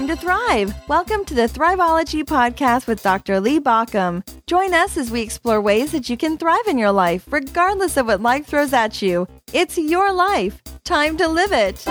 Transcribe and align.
time 0.00 0.08
to 0.08 0.16
thrive. 0.16 0.72
Welcome 0.88 1.26
to 1.26 1.34
the 1.34 1.46
Thriveology 1.46 2.24
Podcast 2.24 2.86
with 2.86 3.02
Dr. 3.02 3.38
Lee 3.38 3.60
Baucom. 3.60 4.26
Join 4.46 4.72
us 4.72 4.96
as 4.96 5.10
we 5.10 5.20
explore 5.20 5.60
ways 5.60 5.92
that 5.92 6.08
you 6.08 6.16
can 6.16 6.38
thrive 6.38 6.66
in 6.68 6.78
your 6.78 6.90
life, 6.90 7.30
regardless 7.30 7.98
of 7.98 8.06
what 8.06 8.22
life 8.22 8.46
throws 8.46 8.72
at 8.72 9.02
you. 9.02 9.28
It's 9.52 9.76
your 9.76 10.10
life. 10.10 10.62
Time 10.84 11.18
to 11.18 11.28
live 11.28 11.52
it. 11.52 11.84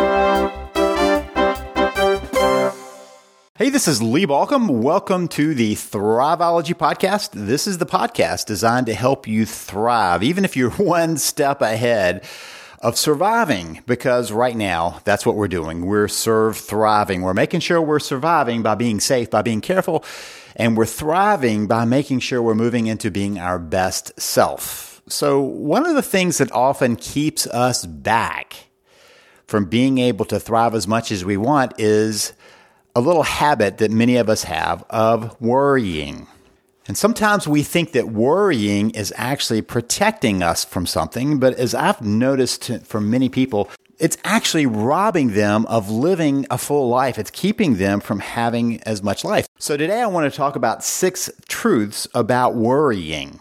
Hey, 3.55 3.69
this 3.69 3.87
is 3.87 4.01
Lee 4.01 4.25
Baucom. 4.25 4.81
Welcome 4.81 5.27
to 5.27 5.53
the 5.53 5.75
Thriveology 5.75 6.73
Podcast. 6.73 7.29
This 7.33 7.67
is 7.67 7.77
the 7.77 7.85
podcast 7.85 8.47
designed 8.47 8.87
to 8.87 8.95
help 8.95 9.27
you 9.27 9.45
thrive, 9.45 10.23
even 10.23 10.45
if 10.45 10.57
you're 10.57 10.71
one 10.77 11.17
step 11.17 11.61
ahead 11.61 12.25
of 12.79 12.97
surviving 12.97 13.83
because 13.85 14.31
right 14.31 14.55
now 14.55 15.01
that's 15.03 15.25
what 15.25 15.35
we're 15.35 15.47
doing. 15.47 15.85
We're 15.85 16.07
serve 16.07 16.57
thriving. 16.57 17.21
We're 17.21 17.33
making 17.33 17.59
sure 17.59 17.81
we're 17.81 17.99
surviving 17.99 18.61
by 18.61 18.75
being 18.75 18.99
safe, 18.99 19.29
by 19.29 19.41
being 19.41 19.61
careful, 19.61 20.03
and 20.55 20.77
we're 20.77 20.85
thriving 20.85 21.67
by 21.67 21.85
making 21.85 22.19
sure 22.19 22.41
we're 22.41 22.55
moving 22.55 22.87
into 22.87 23.11
being 23.11 23.37
our 23.37 23.59
best 23.59 24.19
self. 24.19 25.01
So 25.07 25.41
one 25.41 25.85
of 25.85 25.95
the 25.95 26.01
things 26.01 26.37
that 26.37 26.51
often 26.51 26.95
keeps 26.95 27.47
us 27.47 27.85
back 27.85 28.55
from 29.47 29.65
being 29.65 29.97
able 29.97 30.25
to 30.25 30.39
thrive 30.39 30.75
as 30.75 30.87
much 30.87 31.11
as 31.11 31.25
we 31.25 31.35
want 31.35 31.73
is 31.79 32.33
a 32.95 33.01
little 33.01 33.23
habit 33.23 33.79
that 33.79 33.91
many 33.91 34.17
of 34.17 34.29
us 34.29 34.43
have 34.43 34.83
of 34.89 35.39
worrying. 35.41 36.27
And 36.89 36.97
sometimes 36.97 37.47
we 37.47 37.61
think 37.61 37.91
that 37.91 38.07
worrying 38.07 38.89
is 38.89 39.13
actually 39.15 39.61
protecting 39.61 40.41
us 40.41 40.65
from 40.65 40.87
something, 40.87 41.37
but 41.37 41.53
as 41.53 41.75
I've 41.75 42.01
noticed 42.01 42.83
from 42.83 43.11
many 43.11 43.29
people, 43.29 43.69
it's 43.99 44.17
actually 44.23 44.65
robbing 44.65 45.35
them 45.35 45.67
of 45.67 45.91
living 45.91 46.47
a 46.49 46.57
full 46.57 46.89
life. 46.89 47.19
It's 47.19 47.29
keeping 47.29 47.75
them 47.75 47.99
from 47.99 48.21
having 48.21 48.81
as 48.87 49.03
much 49.03 49.23
life. 49.23 49.45
So 49.59 49.77
today 49.77 50.01
I 50.01 50.07
want 50.07 50.33
to 50.33 50.35
talk 50.35 50.55
about 50.55 50.83
six 50.83 51.29
truths 51.47 52.07
about 52.15 52.55
worrying. 52.55 53.39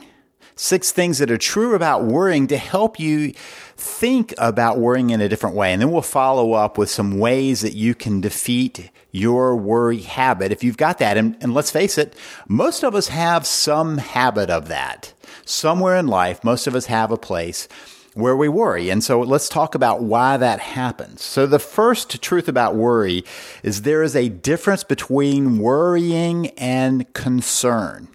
Six 0.54 0.92
things 0.92 1.16
that 1.16 1.30
are 1.30 1.38
true 1.38 1.74
about 1.74 2.04
worrying 2.04 2.48
to 2.48 2.58
help 2.58 3.00
you 3.00 3.32
think 3.78 4.34
about 4.38 4.78
worrying 4.78 5.10
in 5.10 5.20
a 5.20 5.28
different 5.28 5.54
way. 5.54 5.72
And 5.72 5.80
then 5.80 5.90
we'll 5.90 6.02
follow 6.02 6.52
up 6.52 6.76
with 6.76 6.90
some 6.90 7.18
ways 7.18 7.60
that 7.60 7.74
you 7.74 7.94
can 7.94 8.20
defeat 8.20 8.90
your 9.12 9.56
worry 9.56 10.00
habit 10.00 10.52
if 10.52 10.64
you've 10.64 10.76
got 10.76 10.98
that. 10.98 11.16
And, 11.16 11.36
and 11.40 11.54
let's 11.54 11.70
face 11.70 11.96
it, 11.96 12.14
most 12.48 12.82
of 12.82 12.94
us 12.94 13.08
have 13.08 13.46
some 13.46 13.98
habit 13.98 14.50
of 14.50 14.68
that. 14.68 15.12
Somewhere 15.44 15.96
in 15.96 16.08
life, 16.08 16.42
most 16.42 16.66
of 16.66 16.74
us 16.74 16.86
have 16.86 17.10
a 17.10 17.16
place 17.16 17.68
where 18.14 18.36
we 18.36 18.48
worry. 18.48 18.90
And 18.90 19.02
so 19.02 19.20
let's 19.20 19.48
talk 19.48 19.76
about 19.76 20.02
why 20.02 20.36
that 20.36 20.58
happens. 20.58 21.22
So 21.22 21.46
the 21.46 21.60
first 21.60 22.20
truth 22.20 22.48
about 22.48 22.74
worry 22.74 23.24
is 23.62 23.82
there 23.82 24.02
is 24.02 24.16
a 24.16 24.28
difference 24.28 24.82
between 24.82 25.58
worrying 25.58 26.48
and 26.58 27.10
concern. 27.14 28.08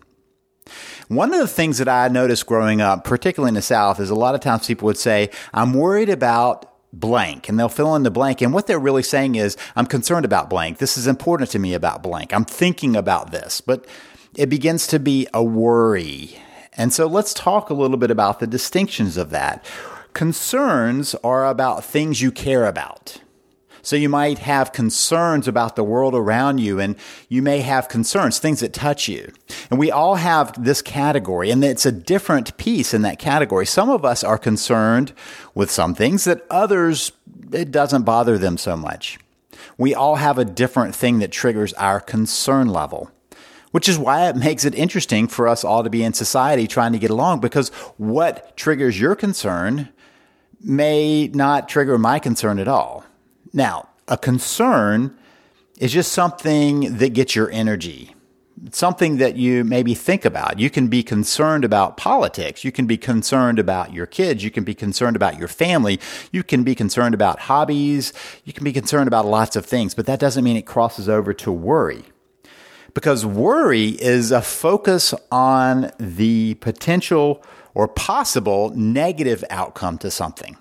One 1.07 1.33
of 1.33 1.39
the 1.39 1.47
things 1.47 1.77
that 1.77 1.89
I 1.89 2.07
noticed 2.07 2.45
growing 2.45 2.81
up, 2.81 3.03
particularly 3.03 3.49
in 3.49 3.55
the 3.55 3.61
South, 3.61 3.99
is 3.99 4.09
a 4.09 4.15
lot 4.15 4.35
of 4.35 4.41
times 4.41 4.67
people 4.67 4.85
would 4.85 4.97
say, 4.97 5.29
I'm 5.53 5.73
worried 5.73 6.09
about 6.09 6.69
blank 6.93 7.49
and 7.49 7.59
they'll 7.59 7.69
fill 7.69 7.95
in 7.95 8.03
the 8.03 8.11
blank. 8.11 8.41
And 8.41 8.53
what 8.53 8.67
they're 8.67 8.79
really 8.79 9.03
saying 9.03 9.35
is, 9.35 9.57
I'm 9.75 9.85
concerned 9.85 10.25
about 10.25 10.49
blank. 10.49 10.77
This 10.77 10.97
is 10.97 11.07
important 11.07 11.49
to 11.51 11.59
me 11.59 11.73
about 11.73 12.03
blank. 12.03 12.33
I'm 12.33 12.45
thinking 12.45 12.95
about 12.95 13.31
this, 13.31 13.61
but 13.61 13.85
it 14.35 14.49
begins 14.49 14.87
to 14.87 14.99
be 14.99 15.27
a 15.33 15.43
worry. 15.43 16.37
And 16.73 16.93
so 16.93 17.07
let's 17.07 17.33
talk 17.33 17.69
a 17.69 17.75
little 17.75 17.97
bit 17.97 18.11
about 18.11 18.39
the 18.39 18.47
distinctions 18.47 19.17
of 19.17 19.29
that. 19.31 19.65
Concerns 20.13 21.15
are 21.23 21.47
about 21.47 21.83
things 21.83 22.21
you 22.21 22.31
care 22.31 22.65
about. 22.65 23.19
So 23.83 23.97
you 23.97 24.07
might 24.07 24.39
have 24.39 24.71
concerns 24.71 25.47
about 25.47 25.75
the 25.75 25.83
world 25.83 26.15
around 26.15 26.59
you 26.59 26.79
and 26.79 26.95
you 27.27 27.41
may 27.41 27.59
have 27.59 27.89
concerns, 27.89 28.39
things 28.39 28.61
that 28.61 28.73
touch 28.73 29.09
you. 29.09 29.31
And 29.69 29.77
we 29.77 29.91
all 29.91 30.15
have 30.15 30.63
this 30.63 30.81
category 30.81 31.51
and 31.51 31.63
it's 31.63 31.85
a 31.85 31.91
different 31.91 32.55
piece 32.57 32.93
in 32.93 33.01
that 33.01 33.19
category. 33.19 33.65
Some 33.65 33.89
of 33.89 34.05
us 34.05 34.23
are 34.23 34.37
concerned 34.37 35.11
with 35.53 35.69
some 35.69 35.93
things 35.93 36.23
that 36.23 36.45
others, 36.49 37.11
it 37.51 37.71
doesn't 37.71 38.03
bother 38.03 38.37
them 38.37 38.57
so 38.57 38.77
much. 38.77 39.19
We 39.77 39.93
all 39.93 40.15
have 40.15 40.37
a 40.37 40.45
different 40.45 40.95
thing 40.95 41.19
that 41.19 41.31
triggers 41.31 41.73
our 41.73 41.99
concern 41.99 42.69
level 42.69 43.11
which 43.71 43.89
is 43.89 43.97
why 43.97 44.29
it 44.29 44.35
makes 44.35 44.65
it 44.65 44.75
interesting 44.75 45.27
for 45.27 45.47
us 45.47 45.63
all 45.63 45.83
to 45.83 45.89
be 45.89 46.03
in 46.03 46.13
society 46.13 46.67
trying 46.67 46.91
to 46.91 46.99
get 46.99 47.09
along 47.09 47.39
because 47.39 47.69
what 47.97 48.55
triggers 48.55 48.99
your 48.99 49.15
concern 49.15 49.89
may 50.61 51.27
not 51.29 51.67
trigger 51.67 51.97
my 51.97 52.19
concern 52.19 52.59
at 52.59 52.67
all. 52.67 53.03
Now, 53.53 53.89
a 54.07 54.17
concern 54.17 55.15
is 55.77 55.93
just 55.93 56.11
something 56.11 56.97
that 56.97 57.13
gets 57.13 57.35
your 57.35 57.49
energy. 57.51 58.15
something 58.71 59.17
that 59.17 59.35
you 59.35 59.63
maybe 59.63 59.93
think 59.93 60.25
about. 60.25 60.59
You 60.59 60.69
can 60.69 60.87
be 60.87 61.03
concerned 61.03 61.65
about 61.65 61.97
politics. 61.97 62.63
You 62.63 62.71
can 62.71 62.85
be 62.85 62.97
concerned 62.97 63.59
about 63.59 63.93
your 63.93 64.05
kids. 64.05 64.43
You 64.43 64.51
can 64.51 64.63
be 64.63 64.73
concerned 64.73 65.15
about 65.15 65.37
your 65.37 65.47
family. 65.47 65.99
You 66.31 66.43
can 66.43 66.63
be 66.63 66.75
concerned 66.75 67.13
about 67.13 67.39
hobbies. 67.39 68.13
You 68.45 68.53
can 68.53 68.63
be 68.63 68.73
concerned 68.73 69.07
about 69.07 69.25
lots 69.25 69.55
of 69.55 69.65
things, 69.65 69.93
but 69.93 70.05
that 70.05 70.19
doesn't 70.19 70.43
mean 70.43 70.55
it 70.55 70.65
crosses 70.65 71.09
over 71.09 71.33
to 71.33 71.51
worry. 71.51 72.03
Because 72.93 73.25
worry 73.25 73.89
is 73.89 74.31
a 74.31 74.41
focus 74.41 75.13
on 75.31 75.91
the 75.99 76.53
potential 76.55 77.43
or 77.73 77.87
possible 77.87 78.69
negative 78.75 79.43
outcome 79.49 79.97
to 79.97 80.11
something. 80.11 80.57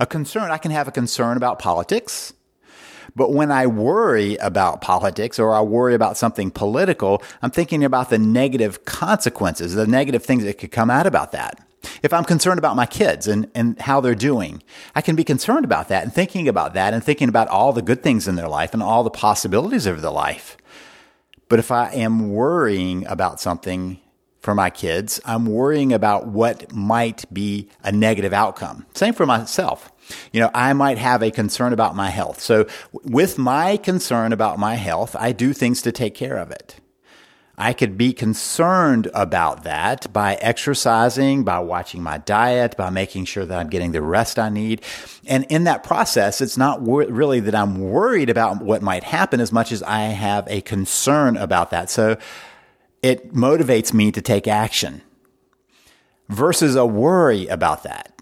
A 0.00 0.06
concern, 0.06 0.50
I 0.50 0.58
can 0.58 0.70
have 0.70 0.88
a 0.88 0.92
concern 0.92 1.36
about 1.36 1.58
politics. 1.58 2.32
But 3.14 3.32
when 3.32 3.50
I 3.50 3.66
worry 3.66 4.36
about 4.36 4.80
politics 4.80 5.38
or 5.38 5.52
I 5.52 5.60
worry 5.60 5.94
about 5.94 6.16
something 6.16 6.50
political, 6.50 7.22
I'm 7.42 7.50
thinking 7.50 7.84
about 7.84 8.10
the 8.10 8.18
negative 8.18 8.84
consequences, 8.84 9.74
the 9.74 9.86
negative 9.86 10.24
things 10.24 10.44
that 10.44 10.58
could 10.58 10.72
come 10.72 10.90
out 10.90 11.06
about 11.06 11.32
that. 11.32 11.58
If 12.02 12.12
I'm 12.12 12.24
concerned 12.24 12.58
about 12.58 12.76
my 12.76 12.86
kids 12.86 13.26
and, 13.26 13.50
and 13.54 13.78
how 13.80 14.00
they're 14.00 14.14
doing, 14.14 14.62
I 14.94 15.00
can 15.00 15.16
be 15.16 15.24
concerned 15.24 15.64
about 15.64 15.88
that 15.88 16.04
and 16.04 16.12
thinking 16.12 16.48
about 16.48 16.74
that 16.74 16.94
and 16.94 17.02
thinking 17.02 17.28
about 17.28 17.48
all 17.48 17.72
the 17.72 17.82
good 17.82 18.02
things 18.02 18.28
in 18.28 18.36
their 18.36 18.48
life 18.48 18.72
and 18.72 18.82
all 18.82 19.02
the 19.02 19.10
possibilities 19.10 19.86
of 19.86 20.00
their 20.00 20.10
life. 20.10 20.56
But 21.48 21.58
if 21.58 21.70
I 21.70 21.92
am 21.92 22.30
worrying 22.30 23.06
about 23.06 23.40
something 23.40 24.00
for 24.42 24.54
my 24.54 24.68
kids. 24.70 25.20
I'm 25.24 25.46
worrying 25.46 25.92
about 25.92 26.26
what 26.26 26.72
might 26.72 27.32
be 27.32 27.68
a 27.82 27.92
negative 27.92 28.32
outcome. 28.32 28.84
Same 28.94 29.14
for 29.14 29.24
myself. 29.24 29.90
You 30.32 30.40
know, 30.40 30.50
I 30.52 30.72
might 30.72 30.98
have 30.98 31.22
a 31.22 31.30
concern 31.30 31.72
about 31.72 31.94
my 31.94 32.10
health. 32.10 32.40
So 32.40 32.66
with 32.92 33.38
my 33.38 33.76
concern 33.76 34.32
about 34.32 34.58
my 34.58 34.74
health, 34.74 35.16
I 35.18 35.32
do 35.32 35.52
things 35.52 35.80
to 35.82 35.92
take 35.92 36.14
care 36.14 36.36
of 36.36 36.50
it. 36.50 36.76
I 37.56 37.74
could 37.74 37.96
be 37.96 38.12
concerned 38.12 39.10
about 39.14 39.62
that 39.64 40.12
by 40.12 40.34
exercising, 40.36 41.44
by 41.44 41.60
watching 41.60 42.02
my 42.02 42.18
diet, 42.18 42.76
by 42.76 42.90
making 42.90 43.26
sure 43.26 43.44
that 43.44 43.58
I'm 43.58 43.68
getting 43.68 43.92
the 43.92 44.02
rest 44.02 44.38
I 44.38 44.48
need. 44.48 44.82
And 45.26 45.44
in 45.50 45.64
that 45.64 45.84
process, 45.84 46.40
it's 46.40 46.56
not 46.56 46.80
wor- 46.80 47.06
really 47.06 47.40
that 47.40 47.54
I'm 47.54 47.78
worried 47.78 48.30
about 48.30 48.62
what 48.62 48.82
might 48.82 49.04
happen 49.04 49.38
as 49.38 49.52
much 49.52 49.70
as 49.70 49.82
I 49.82 50.00
have 50.00 50.48
a 50.48 50.62
concern 50.62 51.36
about 51.36 51.70
that. 51.70 51.90
So 51.90 52.16
it 53.02 53.34
motivates 53.34 53.92
me 53.92 54.12
to 54.12 54.22
take 54.22 54.46
action 54.46 55.02
versus 56.28 56.76
a 56.76 56.86
worry 56.86 57.46
about 57.48 57.82
that. 57.82 58.12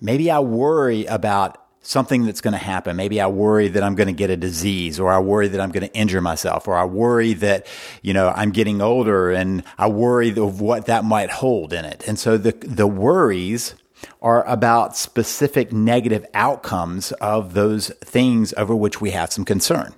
Maybe 0.00 0.30
I 0.30 0.38
worry 0.38 1.04
about 1.06 1.64
something 1.82 2.24
that's 2.26 2.40
going 2.40 2.52
to 2.52 2.58
happen. 2.58 2.96
Maybe 2.96 3.20
I 3.20 3.26
worry 3.26 3.68
that 3.68 3.82
I'm 3.82 3.94
going 3.94 4.08
to 4.08 4.12
get 4.12 4.30
a 4.30 4.36
disease 4.36 5.00
or 5.00 5.10
I 5.10 5.18
worry 5.18 5.48
that 5.48 5.60
I'm 5.60 5.70
going 5.70 5.88
to 5.88 5.94
injure 5.94 6.20
myself 6.20 6.68
or 6.68 6.74
I 6.74 6.84
worry 6.84 7.32
that, 7.34 7.66
you 8.02 8.12
know, 8.12 8.28
I'm 8.28 8.50
getting 8.50 8.80
older 8.80 9.30
and 9.30 9.64
I 9.76 9.88
worry 9.88 10.30
of 10.30 10.60
what 10.60 10.86
that 10.86 11.04
might 11.04 11.30
hold 11.30 11.72
in 11.72 11.84
it. 11.84 12.06
And 12.06 12.18
so 12.18 12.36
the, 12.36 12.52
the 12.52 12.86
worries 12.86 13.74
are 14.22 14.46
about 14.46 14.96
specific 14.96 15.72
negative 15.72 16.26
outcomes 16.34 17.10
of 17.12 17.54
those 17.54 17.88
things 18.04 18.52
over 18.56 18.76
which 18.76 19.00
we 19.00 19.10
have 19.12 19.32
some 19.32 19.44
concern. 19.44 19.94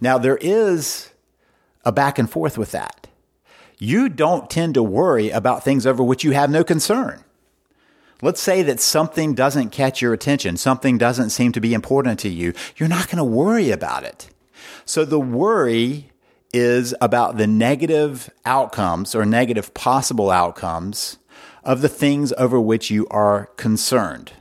Now 0.00 0.18
there 0.18 0.38
is 0.38 1.10
a 1.84 1.92
back 1.92 2.18
and 2.18 2.28
forth 2.28 2.58
with 2.58 2.72
that 2.72 3.06
you 3.78 4.08
don't 4.08 4.50
tend 4.50 4.74
to 4.74 4.82
worry 4.82 5.30
about 5.30 5.64
things 5.64 5.86
over 5.86 6.02
which 6.02 6.24
you 6.24 6.32
have 6.32 6.50
no 6.50 6.64
concern. 6.64 7.24
Let's 8.20 8.40
say 8.40 8.62
that 8.62 8.80
something 8.80 9.34
doesn't 9.34 9.70
catch 9.70 10.02
your 10.02 10.12
attention, 10.12 10.56
something 10.56 10.98
doesn't 10.98 11.30
seem 11.30 11.52
to 11.52 11.60
be 11.60 11.72
important 11.72 12.18
to 12.20 12.28
you. 12.28 12.52
You're 12.76 12.88
not 12.88 13.06
going 13.06 13.18
to 13.18 13.24
worry 13.24 13.70
about 13.70 14.02
it. 14.02 14.28
So 14.84 15.04
the 15.04 15.20
worry 15.20 16.10
is 16.52 16.94
about 17.00 17.36
the 17.36 17.46
negative 17.46 18.30
outcomes 18.44 19.14
or 19.14 19.24
negative 19.24 19.72
possible 19.74 20.30
outcomes 20.30 21.18
of 21.62 21.80
the 21.80 21.88
things 21.88 22.32
over 22.38 22.60
which 22.60 22.90
you 22.90 23.06
are 23.08 23.46
concerned. 23.56 24.32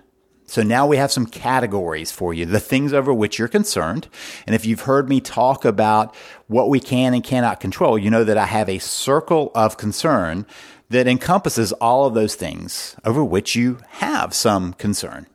So 0.49 0.63
now 0.63 0.87
we 0.87 0.95
have 0.95 1.11
some 1.11 1.25
categories 1.25 2.09
for 2.09 2.33
you, 2.33 2.45
the 2.45 2.61
things 2.61 2.93
over 2.93 3.13
which 3.13 3.37
you're 3.37 3.49
concerned. 3.49 4.07
And 4.45 4.55
if 4.55 4.65
you've 4.65 4.81
heard 4.81 5.09
me 5.09 5.19
talk 5.19 5.65
about 5.65 6.15
what 6.47 6.69
we 6.69 6.79
can 6.79 7.13
and 7.13 7.23
cannot 7.23 7.59
control, 7.59 7.99
you 7.99 8.09
know 8.09 8.23
that 8.23 8.37
I 8.37 8.45
have 8.45 8.69
a 8.69 8.79
circle 8.79 9.51
of 9.53 9.77
concern 9.77 10.45
that 10.89 11.05
encompasses 11.05 11.73
all 11.73 12.05
of 12.05 12.13
those 12.13 12.35
things 12.35 12.95
over 13.03 13.21
which 13.21 13.55
you 13.55 13.79
have 13.89 14.33
some 14.33 14.71
concern. 14.73 15.27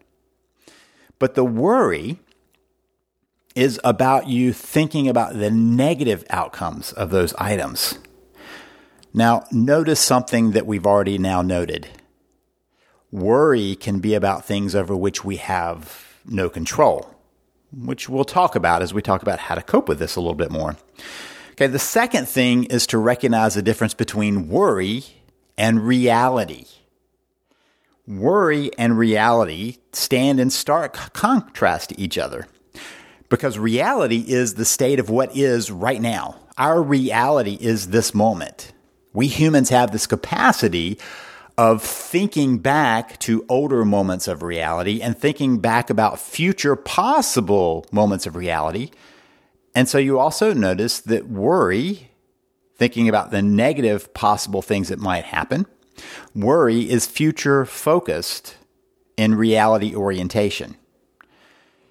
But 1.18 1.34
the 1.34 1.44
worry 1.44 2.18
is 3.54 3.78
about 3.84 4.28
you 4.28 4.54
thinking 4.54 5.08
about 5.08 5.38
the 5.38 5.50
negative 5.50 6.24
outcomes 6.30 6.90
of 6.92 7.10
those 7.10 7.34
items. 7.34 7.98
Now, 9.12 9.44
notice 9.52 10.00
something 10.00 10.52
that 10.52 10.66
we've 10.66 10.86
already 10.86 11.18
now 11.18 11.42
noted. 11.42 11.86
Worry 13.12 13.76
can 13.76 14.00
be 14.00 14.14
about 14.14 14.46
things 14.46 14.74
over 14.74 14.96
which 14.96 15.22
we 15.22 15.36
have 15.36 16.16
no 16.24 16.48
control, 16.48 17.14
which 17.70 18.08
we'll 18.08 18.24
talk 18.24 18.56
about 18.56 18.80
as 18.80 18.94
we 18.94 19.02
talk 19.02 19.20
about 19.20 19.38
how 19.38 19.54
to 19.54 19.62
cope 19.62 19.86
with 19.86 19.98
this 19.98 20.16
a 20.16 20.20
little 20.20 20.34
bit 20.34 20.50
more. 20.50 20.76
Okay, 21.52 21.66
the 21.66 21.78
second 21.78 22.26
thing 22.26 22.64
is 22.64 22.86
to 22.88 22.96
recognize 22.96 23.54
the 23.54 23.60
difference 23.60 23.92
between 23.92 24.48
worry 24.48 25.04
and 25.58 25.86
reality. 25.86 26.64
Worry 28.06 28.70
and 28.78 28.96
reality 28.96 29.76
stand 29.92 30.40
in 30.40 30.48
stark 30.48 30.94
contrast 31.12 31.90
to 31.90 32.00
each 32.00 32.16
other 32.16 32.48
because 33.28 33.58
reality 33.58 34.24
is 34.26 34.54
the 34.54 34.64
state 34.64 34.98
of 34.98 35.10
what 35.10 35.36
is 35.36 35.70
right 35.70 36.00
now. 36.00 36.36
Our 36.56 36.82
reality 36.82 37.58
is 37.60 37.88
this 37.88 38.14
moment. 38.14 38.72
We 39.12 39.26
humans 39.26 39.68
have 39.68 39.92
this 39.92 40.06
capacity 40.06 40.98
of 41.58 41.82
thinking 41.82 42.58
back 42.58 43.18
to 43.20 43.44
older 43.48 43.84
moments 43.84 44.26
of 44.26 44.42
reality 44.42 45.00
and 45.00 45.16
thinking 45.16 45.58
back 45.58 45.90
about 45.90 46.18
future 46.18 46.76
possible 46.76 47.86
moments 47.92 48.26
of 48.26 48.36
reality. 48.36 48.90
And 49.74 49.88
so 49.88 49.98
you 49.98 50.18
also 50.18 50.52
notice 50.52 51.00
that 51.00 51.28
worry, 51.28 52.10
thinking 52.76 53.08
about 53.08 53.30
the 53.30 53.42
negative 53.42 54.12
possible 54.14 54.62
things 54.62 54.88
that 54.88 54.98
might 54.98 55.24
happen, 55.24 55.66
worry 56.34 56.88
is 56.90 57.06
future 57.06 57.64
focused 57.64 58.56
in 59.16 59.34
reality 59.34 59.94
orientation. 59.94 60.76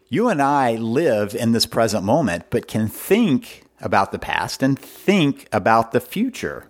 You 0.10 0.28
and 0.28 0.42
I 0.42 0.76
live 0.76 1.34
in 1.34 1.54
this 1.54 1.66
present 1.66 2.04
moment, 2.04 2.46
but 2.50 2.68
can 2.68 2.88
think 2.88 3.64
about 3.80 4.12
the 4.12 4.20
past 4.20 4.62
and 4.62 4.78
think 4.78 5.48
about 5.52 5.92
the 5.92 6.02
future. 6.02 6.68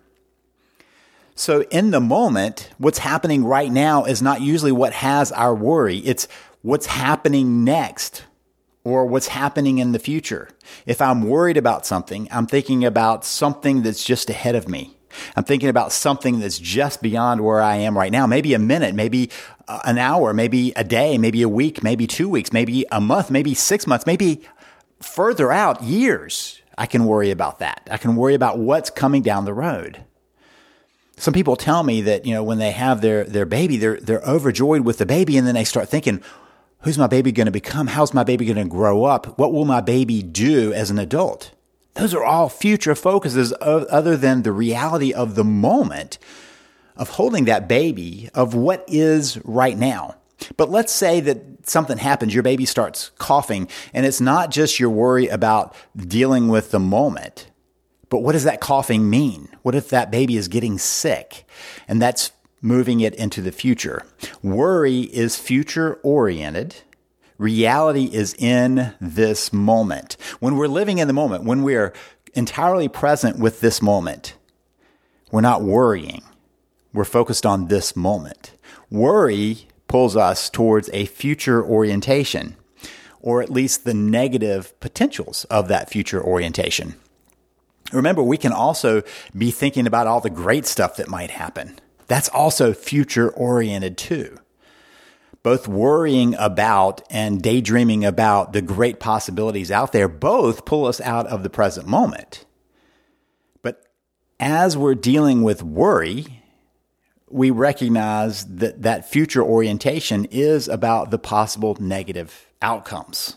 So, 1.35 1.63
in 1.71 1.91
the 1.91 2.01
moment, 2.01 2.69
what's 2.77 2.99
happening 2.99 3.43
right 3.43 3.71
now 3.71 4.03
is 4.03 4.21
not 4.21 4.41
usually 4.41 4.71
what 4.71 4.93
has 4.93 5.31
our 5.31 5.55
worry. 5.55 5.97
It's 5.99 6.27
what's 6.61 6.85
happening 6.85 7.63
next 7.63 8.23
or 8.83 9.05
what's 9.05 9.27
happening 9.27 9.77
in 9.77 9.91
the 9.91 9.99
future. 9.99 10.49
If 10.85 11.01
I'm 11.01 11.23
worried 11.23 11.57
about 11.57 11.85
something, 11.85 12.27
I'm 12.31 12.47
thinking 12.47 12.83
about 12.83 13.23
something 13.23 13.83
that's 13.83 14.03
just 14.03 14.29
ahead 14.29 14.55
of 14.55 14.67
me. 14.67 14.97
I'm 15.35 15.43
thinking 15.43 15.69
about 15.69 15.91
something 15.91 16.39
that's 16.39 16.57
just 16.57 17.01
beyond 17.01 17.41
where 17.41 17.61
I 17.61 17.75
am 17.77 17.97
right 17.97 18.11
now. 18.11 18.25
Maybe 18.25 18.53
a 18.53 18.59
minute, 18.59 18.95
maybe 18.95 19.29
uh, 19.67 19.81
an 19.85 19.97
hour, 19.97 20.33
maybe 20.33 20.71
a 20.75 20.83
day, 20.83 21.17
maybe 21.17 21.41
a 21.41 21.49
week, 21.49 21.83
maybe 21.83 22.07
two 22.07 22.29
weeks, 22.29 22.53
maybe 22.53 22.85
a 22.91 23.01
month, 23.01 23.29
maybe 23.29 23.53
six 23.53 23.85
months, 23.85 24.05
maybe 24.05 24.41
further 25.01 25.51
out 25.51 25.83
years. 25.83 26.61
I 26.77 26.85
can 26.85 27.05
worry 27.05 27.29
about 27.31 27.59
that. 27.59 27.87
I 27.91 27.97
can 27.97 28.15
worry 28.15 28.33
about 28.33 28.57
what's 28.57 28.89
coming 28.89 29.21
down 29.21 29.45
the 29.45 29.53
road 29.53 30.03
some 31.21 31.35
people 31.35 31.55
tell 31.55 31.83
me 31.83 32.01
that 32.01 32.25
you 32.25 32.33
know 32.33 32.43
when 32.43 32.57
they 32.57 32.71
have 32.71 33.01
their 33.01 33.23
their 33.23 33.45
baby 33.45 33.77
they're 33.77 33.99
they're 33.99 34.23
overjoyed 34.23 34.81
with 34.81 34.97
the 34.97 35.05
baby 35.05 35.37
and 35.37 35.45
then 35.45 35.53
they 35.53 35.63
start 35.63 35.87
thinking 35.87 36.21
who's 36.79 36.97
my 36.97 37.05
baby 37.05 37.31
going 37.31 37.45
to 37.45 37.51
become? 37.51 37.85
How's 37.85 38.11
my 38.11 38.23
baby 38.23 38.45
going 38.45 38.57
to 38.57 38.65
grow 38.65 39.03
up? 39.03 39.37
What 39.37 39.53
will 39.53 39.65
my 39.65 39.81
baby 39.81 40.23
do 40.23 40.73
as 40.73 40.89
an 40.89 40.97
adult? 40.97 41.51
Those 41.93 42.15
are 42.15 42.23
all 42.23 42.49
future 42.49 42.95
focuses 42.95 43.51
of, 43.53 43.83
other 43.85 44.17
than 44.17 44.41
the 44.41 44.51
reality 44.51 45.13
of 45.13 45.35
the 45.35 45.43
moment 45.43 46.17
of 46.95 47.09
holding 47.09 47.45
that 47.45 47.67
baby 47.67 48.29
of 48.33 48.55
what 48.55 48.83
is 48.87 49.37
right 49.45 49.77
now. 49.77 50.15
But 50.57 50.71
let's 50.71 50.91
say 50.91 51.19
that 51.19 51.69
something 51.69 51.99
happens 51.99 52.33
your 52.33 52.41
baby 52.41 52.65
starts 52.65 53.11
coughing 53.19 53.67
and 53.93 54.07
it's 54.07 54.19
not 54.19 54.49
just 54.49 54.79
your 54.79 54.89
worry 54.89 55.27
about 55.27 55.75
dealing 55.95 56.47
with 56.47 56.71
the 56.71 56.79
moment 56.79 57.50
but 58.11 58.23
what 58.23 58.33
does 58.33 58.43
that 58.43 58.59
coughing 58.59 59.09
mean? 59.09 59.47
What 59.61 59.73
if 59.73 59.89
that 59.89 60.11
baby 60.11 60.35
is 60.35 60.49
getting 60.49 60.77
sick? 60.77 61.45
And 61.87 62.01
that's 62.01 62.33
moving 62.61 62.99
it 62.99 63.15
into 63.15 63.41
the 63.41 63.53
future. 63.53 64.05
Worry 64.43 64.99
is 64.99 65.37
future 65.37 65.97
oriented. 66.03 66.75
Reality 67.37 68.09
is 68.11 68.35
in 68.37 68.93
this 68.99 69.53
moment. 69.53 70.17
When 70.41 70.57
we're 70.57 70.67
living 70.67 70.97
in 70.97 71.07
the 71.07 71.13
moment, 71.13 71.45
when 71.45 71.63
we're 71.63 71.93
entirely 72.33 72.89
present 72.89 73.39
with 73.39 73.61
this 73.61 73.81
moment, 73.81 74.35
we're 75.31 75.39
not 75.39 75.63
worrying. 75.63 76.21
We're 76.93 77.05
focused 77.05 77.45
on 77.45 77.69
this 77.69 77.95
moment. 77.95 78.51
Worry 78.89 79.69
pulls 79.87 80.17
us 80.17 80.49
towards 80.49 80.89
a 80.91 81.05
future 81.05 81.63
orientation, 81.63 82.57
or 83.21 83.41
at 83.41 83.49
least 83.49 83.85
the 83.85 83.93
negative 83.93 84.77
potentials 84.81 85.45
of 85.45 85.69
that 85.69 85.89
future 85.89 86.21
orientation. 86.21 86.95
Remember, 87.91 88.23
we 88.23 88.37
can 88.37 88.51
also 88.51 89.03
be 89.37 89.51
thinking 89.51 89.87
about 89.87 90.07
all 90.07 90.21
the 90.21 90.29
great 90.29 90.65
stuff 90.65 90.97
that 90.97 91.07
might 91.07 91.31
happen. 91.31 91.79
That's 92.07 92.29
also 92.29 92.73
future 92.73 93.29
oriented 93.29 93.97
too. 93.97 94.37
Both 95.43 95.67
worrying 95.67 96.35
about 96.37 97.01
and 97.09 97.41
daydreaming 97.41 98.05
about 98.05 98.53
the 98.53 98.61
great 98.61 98.99
possibilities 98.99 99.71
out 99.71 99.91
there 99.91 100.07
both 100.07 100.65
pull 100.65 100.85
us 100.85 101.01
out 101.01 101.25
of 101.27 101.41
the 101.41 101.49
present 101.49 101.87
moment. 101.87 102.45
But 103.61 103.83
as 104.39 104.77
we're 104.77 104.95
dealing 104.95 105.41
with 105.41 105.63
worry, 105.63 106.43
we 107.27 107.49
recognize 107.49 108.45
that 108.57 108.83
that 108.83 109.09
future 109.09 109.41
orientation 109.41 110.25
is 110.25 110.67
about 110.67 111.09
the 111.09 111.17
possible 111.17 111.75
negative 111.79 112.47
outcomes 112.61 113.35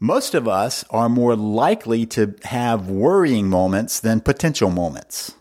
most 0.00 0.34
of 0.34 0.46
us 0.46 0.84
are 0.90 1.08
more 1.08 1.34
likely 1.34 2.06
to 2.06 2.34
have 2.44 2.88
worrying 2.88 3.48
moments 3.48 3.98
than 3.98 4.20
potential 4.20 4.70
moments. 4.70 5.34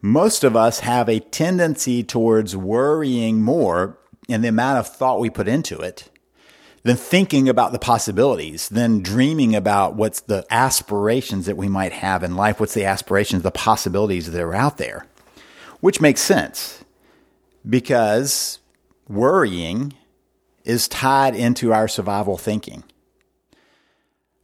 Most 0.00 0.44
of 0.44 0.56
us 0.56 0.80
have 0.80 1.08
a 1.08 1.20
tendency 1.20 2.02
towards 2.02 2.56
worrying 2.56 3.42
more 3.42 3.98
in 4.28 4.42
the 4.42 4.48
amount 4.48 4.78
of 4.78 4.86
thought 4.86 5.20
we 5.20 5.30
put 5.30 5.48
into 5.48 5.80
it 5.80 6.08
than 6.82 6.96
thinking 6.96 7.48
about 7.48 7.72
the 7.72 7.78
possibilities, 7.78 8.68
than 8.70 9.02
dreaming 9.02 9.54
about 9.54 9.96
what's 9.96 10.20
the 10.20 10.46
aspirations 10.50 11.44
that 11.44 11.56
we 11.56 11.68
might 11.68 11.92
have 11.92 12.22
in 12.22 12.36
life, 12.36 12.58
what's 12.58 12.72
the 12.72 12.86
aspirations, 12.86 13.42
the 13.42 13.50
possibilities 13.50 14.30
that 14.30 14.40
are 14.40 14.54
out 14.54 14.78
there. 14.78 15.06
Which 15.80 16.00
makes 16.00 16.20
sense 16.20 16.84
because 17.68 18.60
worrying 19.08 19.92
is 20.64 20.88
tied 20.88 21.34
into 21.34 21.72
our 21.72 21.88
survival 21.88 22.38
thinking 22.38 22.84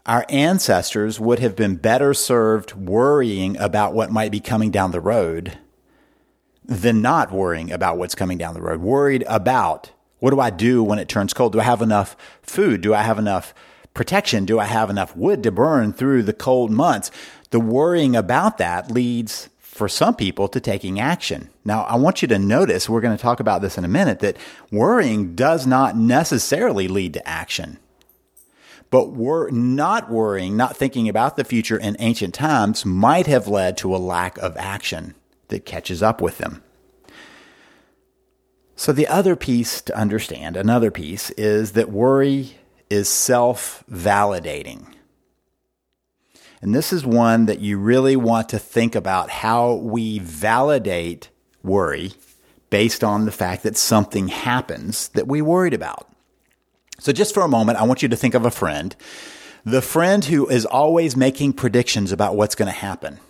our 0.07 0.25
ancestors 0.29 1.19
would 1.19 1.41
have 1.41 1.57
been 1.57 1.77
better 1.77 2.15
served 2.15 2.73
worrying 2.75 3.57
about 3.59 3.93
what 3.93 4.11
might 4.11 4.31
be 4.31 4.41
coming 4.41 4.71
down 4.71 4.93
the 4.93 5.01
road 5.01 5.59
than 6.65 7.03
not 7.03 7.33
worrying 7.33 7.73
about 7.73 7.99
what's 7.99 8.15
coming 8.15 8.39
down 8.39 8.55
the 8.55 8.63
road. 8.63 8.81
Worried 8.81 9.25
about 9.27 9.91
what 10.21 10.31
do 10.31 10.41
I 10.41 10.51
do 10.51 10.83
when 10.83 10.99
it 10.99 11.09
turns 11.09 11.35
cold? 11.35 11.53
Do 11.53 11.61
I 11.61 11.65
have 11.65 11.83
enough 11.83 12.17
food? 12.43 12.81
Do 12.81 12.95
I 12.95 13.03
have 13.03 13.19
enough 13.19 13.53
protection? 13.95 14.45
Do 14.45 14.59
I 14.59 14.65
have 14.65 14.91
enough 14.91 15.17
wood 15.17 15.43
to 15.43 15.53
burn 15.53 15.93
through 15.93 16.23
the 16.23 16.33
cold 16.33 16.71
months? 16.71 17.11
The 17.51 17.61
worrying 17.61 18.17
about 18.17 18.59
that 18.59 18.91
leads 18.91 19.49
for 19.59 19.89
some 19.89 20.15
people 20.15 20.49
to 20.49 20.61
taking 20.61 20.99
action. 20.99 21.51
Now, 21.65 21.83
I 21.83 21.97
want 21.97 22.23
you 22.23 22.29
to 22.29 22.39
notice, 22.39 22.89
we're 22.89 23.03
going 23.03 23.17
to 23.17 23.23
talk 23.23 23.41
about 23.41 23.61
this 23.61 23.77
in 23.77 23.85
a 23.85 23.89
minute, 23.89 24.21
that 24.21 24.39
worrying 24.73 25.35
does 25.35 25.67
not 25.67 25.97
necessarily 25.97 26.89
lead 26.89 27.13
to 27.15 27.29
action. 27.29 27.79
But 28.91 29.11
we're 29.11 29.51
not 29.51 30.11
worrying, 30.11 30.57
not 30.57 30.77
thinking 30.77 31.09
about 31.09 31.37
the 31.37 31.45
future 31.45 31.77
in 31.77 31.97
ancient 31.99 32.35
times 32.35 32.85
might 32.85 33.27
have 33.27 33.49
led 33.49 33.77
to 33.79 33.95
a 33.95 33.99
lack 33.99 34.39
of 34.39 34.57
action 34.57 35.15
that 35.49 35.67
catches 35.67 36.03
up 36.03 36.21
with 36.21 36.39
them. 36.39 36.63
So, 38.77 38.93
the 38.93 39.09
other 39.09 39.37
piece 39.37 39.81
to 39.83 39.97
understand, 39.97 40.57
another 40.57 40.91
piece, 40.91 41.31
is 41.31 41.73
that 41.73 41.91
worry 41.91 42.59
is 42.91 43.09
self 43.09 43.83
validating. 43.91 44.93
And 46.61 46.75
this 46.75 46.93
is 46.93 47.05
one 47.05 47.47
that 47.47 47.61
you 47.61 47.79
really 47.79 48.17
want 48.17 48.49
to 48.51 48.59
think 48.59 48.95
about 48.95 49.31
how 49.31 49.75
we 49.75 50.19
validate 50.19 51.31
worry 51.63 52.13
based 52.71 53.05
on 53.05 53.25
the 53.25 53.33
fact 53.33 53.63
that 53.63 53.77
something 53.77 54.29
happens 54.29 55.09
that 55.09 55.27
we 55.27 55.41
worried 55.41 55.75
about. 55.75 56.09
So, 56.99 57.13
just 57.13 57.35
for 57.35 57.43
a 57.43 57.49
moment, 57.49 57.79
I 57.79 57.85
want 57.85 58.03
you 58.03 58.09
to 58.09 58.17
think 58.17 58.35
of 58.35 58.45
a 58.45 58.51
friend, 58.51 58.97
the 59.65 59.83
friend 59.83 60.25
who 60.25 60.49
is 60.49 60.65
always 60.65 61.17
making 61.17 61.55
predictions 61.55 62.13
about 62.13 62.37
what's 62.37 62.55
going 62.55 62.73
to 62.73 62.79
happen. 62.79 63.21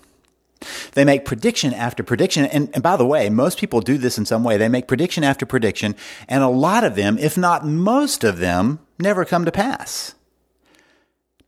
They 0.92 1.04
make 1.04 1.24
prediction 1.24 1.74
after 1.74 2.02
prediction. 2.02 2.46
And, 2.46 2.70
and, 2.72 2.82
by 2.82 2.96
the 2.96 3.06
way, 3.06 3.28
most 3.28 3.58
people 3.58 3.80
do 3.80 3.98
this 3.98 4.18
in 4.18 4.24
some 4.24 4.44
way. 4.44 4.56
They 4.56 4.68
make 4.68 4.88
prediction 4.88 5.24
after 5.24 5.44
prediction, 5.44 5.94
and 6.28 6.42
a 6.42 6.48
lot 6.48 6.84
of 6.84 6.94
them, 6.94 7.18
if 7.18 7.36
not 7.36 7.66
most 7.66 8.24
of 8.24 8.38
them, 8.38 8.80
never 8.98 9.24
come 9.24 9.44
to 9.44 9.52
pass. 9.52 10.14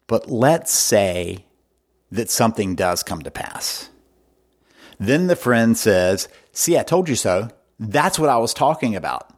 But 0.06 0.30
let's 0.30 0.72
say 0.72 1.44
that 2.10 2.30
something 2.30 2.75
does 2.75 3.02
come 3.02 3.22
to 3.22 3.30
pass. 3.30 3.90
Then 4.98 5.26
the 5.26 5.37
friend 5.37 5.76
says, 5.76 6.28
See, 6.52 6.76
I 6.76 6.82
told 6.82 7.08
you 7.08 7.14
so. 7.14 7.50
That's 7.78 8.18
what 8.18 8.30
I 8.30 8.38
was 8.38 8.52
talking 8.52 8.96
about. 8.96 9.32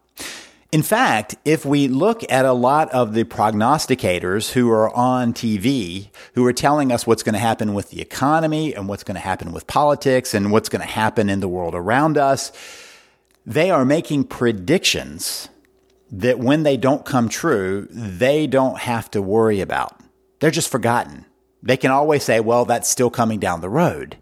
In 0.72 0.82
fact, 0.82 1.34
if 1.44 1.64
we 1.64 1.88
look 1.88 2.22
at 2.30 2.44
a 2.44 2.52
lot 2.52 2.90
of 2.90 3.12
the 3.12 3.24
prognosticators 3.24 4.52
who 4.52 4.70
are 4.70 4.94
on 4.94 5.34
TV, 5.34 6.10
who 6.34 6.46
are 6.46 6.52
telling 6.52 6.92
us 6.92 7.04
what's 7.04 7.24
going 7.24 7.32
to 7.32 7.40
happen 7.40 7.74
with 7.74 7.90
the 7.90 8.00
economy 8.00 8.72
and 8.72 8.88
what's 8.88 9.02
going 9.02 9.16
to 9.16 9.20
happen 9.20 9.50
with 9.50 9.66
politics 9.66 10.32
and 10.32 10.52
what's 10.52 10.68
going 10.68 10.80
to 10.80 10.86
happen 10.86 11.28
in 11.28 11.40
the 11.40 11.48
world 11.48 11.74
around 11.74 12.16
us, 12.16 12.52
they 13.44 13.68
are 13.72 13.84
making 13.84 14.24
predictions 14.24 15.48
that 16.12 16.38
when 16.38 16.62
they 16.62 16.76
don't 16.76 17.04
come 17.04 17.28
true, 17.28 17.88
they 17.90 18.46
don't 18.46 18.78
have 18.78 19.10
to 19.10 19.20
worry 19.20 19.60
about. 19.60 19.98
They're 20.38 20.52
just 20.52 20.70
forgotten. 20.70 21.26
They 21.64 21.76
can 21.76 21.90
always 21.90 22.22
say, 22.22 22.38
well, 22.38 22.64
that's 22.64 22.88
still 22.88 23.10
coming 23.10 23.40
down 23.40 23.60
the 23.60 23.68
road 23.68 24.18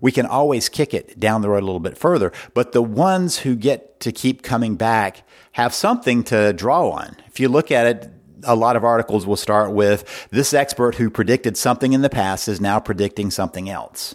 we 0.00 0.12
can 0.12 0.26
always 0.26 0.68
kick 0.68 0.92
it 0.92 1.18
down 1.18 1.42
the 1.42 1.48
road 1.48 1.62
a 1.62 1.66
little 1.66 1.80
bit 1.80 1.96
further. 1.96 2.32
But 2.54 2.72
the 2.72 2.82
ones 2.82 3.38
who 3.38 3.56
get 3.56 3.98
to 4.00 4.12
keep 4.12 4.42
coming 4.42 4.76
back 4.76 5.25
have 5.56 5.72
something 5.72 6.22
to 6.22 6.52
draw 6.52 6.90
on. 6.90 7.16
If 7.28 7.40
you 7.40 7.48
look 7.48 7.70
at 7.70 7.86
it, 7.86 8.10
a 8.44 8.54
lot 8.54 8.76
of 8.76 8.84
articles 8.84 9.26
will 9.26 9.36
start 9.36 9.72
with 9.72 10.28
this 10.30 10.52
expert 10.52 10.96
who 10.96 11.08
predicted 11.08 11.56
something 11.56 11.94
in 11.94 12.02
the 12.02 12.10
past 12.10 12.46
is 12.46 12.60
now 12.60 12.78
predicting 12.78 13.30
something 13.30 13.70
else. 13.70 14.14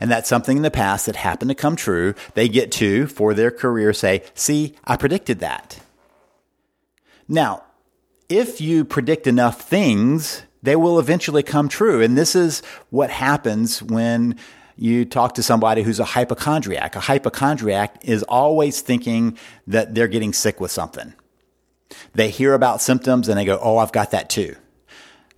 And 0.00 0.10
that's 0.10 0.28
something 0.28 0.56
in 0.56 0.64
the 0.64 0.70
past 0.72 1.06
that 1.06 1.14
happened 1.14 1.50
to 1.50 1.54
come 1.54 1.76
true. 1.76 2.16
They 2.34 2.48
get 2.48 2.72
to, 2.72 3.06
for 3.06 3.34
their 3.34 3.52
career, 3.52 3.92
say, 3.92 4.24
see, 4.34 4.74
I 4.84 4.96
predicted 4.96 5.38
that. 5.38 5.78
Now, 7.28 7.62
if 8.28 8.60
you 8.60 8.84
predict 8.84 9.28
enough 9.28 9.60
things, 9.60 10.42
they 10.60 10.74
will 10.74 10.98
eventually 10.98 11.44
come 11.44 11.68
true. 11.68 12.02
And 12.02 12.18
this 12.18 12.34
is 12.34 12.62
what 12.90 13.10
happens 13.10 13.80
when 13.80 14.36
you 14.82 15.04
talk 15.04 15.34
to 15.34 15.44
somebody 15.44 15.82
who's 15.82 16.00
a 16.00 16.04
hypochondriac. 16.04 16.96
A 16.96 17.00
hypochondriac 17.00 17.98
is 18.02 18.24
always 18.24 18.80
thinking 18.80 19.38
that 19.68 19.94
they're 19.94 20.08
getting 20.08 20.32
sick 20.32 20.60
with 20.60 20.72
something. 20.72 21.14
They 22.14 22.30
hear 22.30 22.52
about 22.52 22.82
symptoms 22.82 23.28
and 23.28 23.38
they 23.38 23.44
go, 23.44 23.60
Oh, 23.62 23.78
I've 23.78 23.92
got 23.92 24.10
that 24.10 24.28
too. 24.28 24.56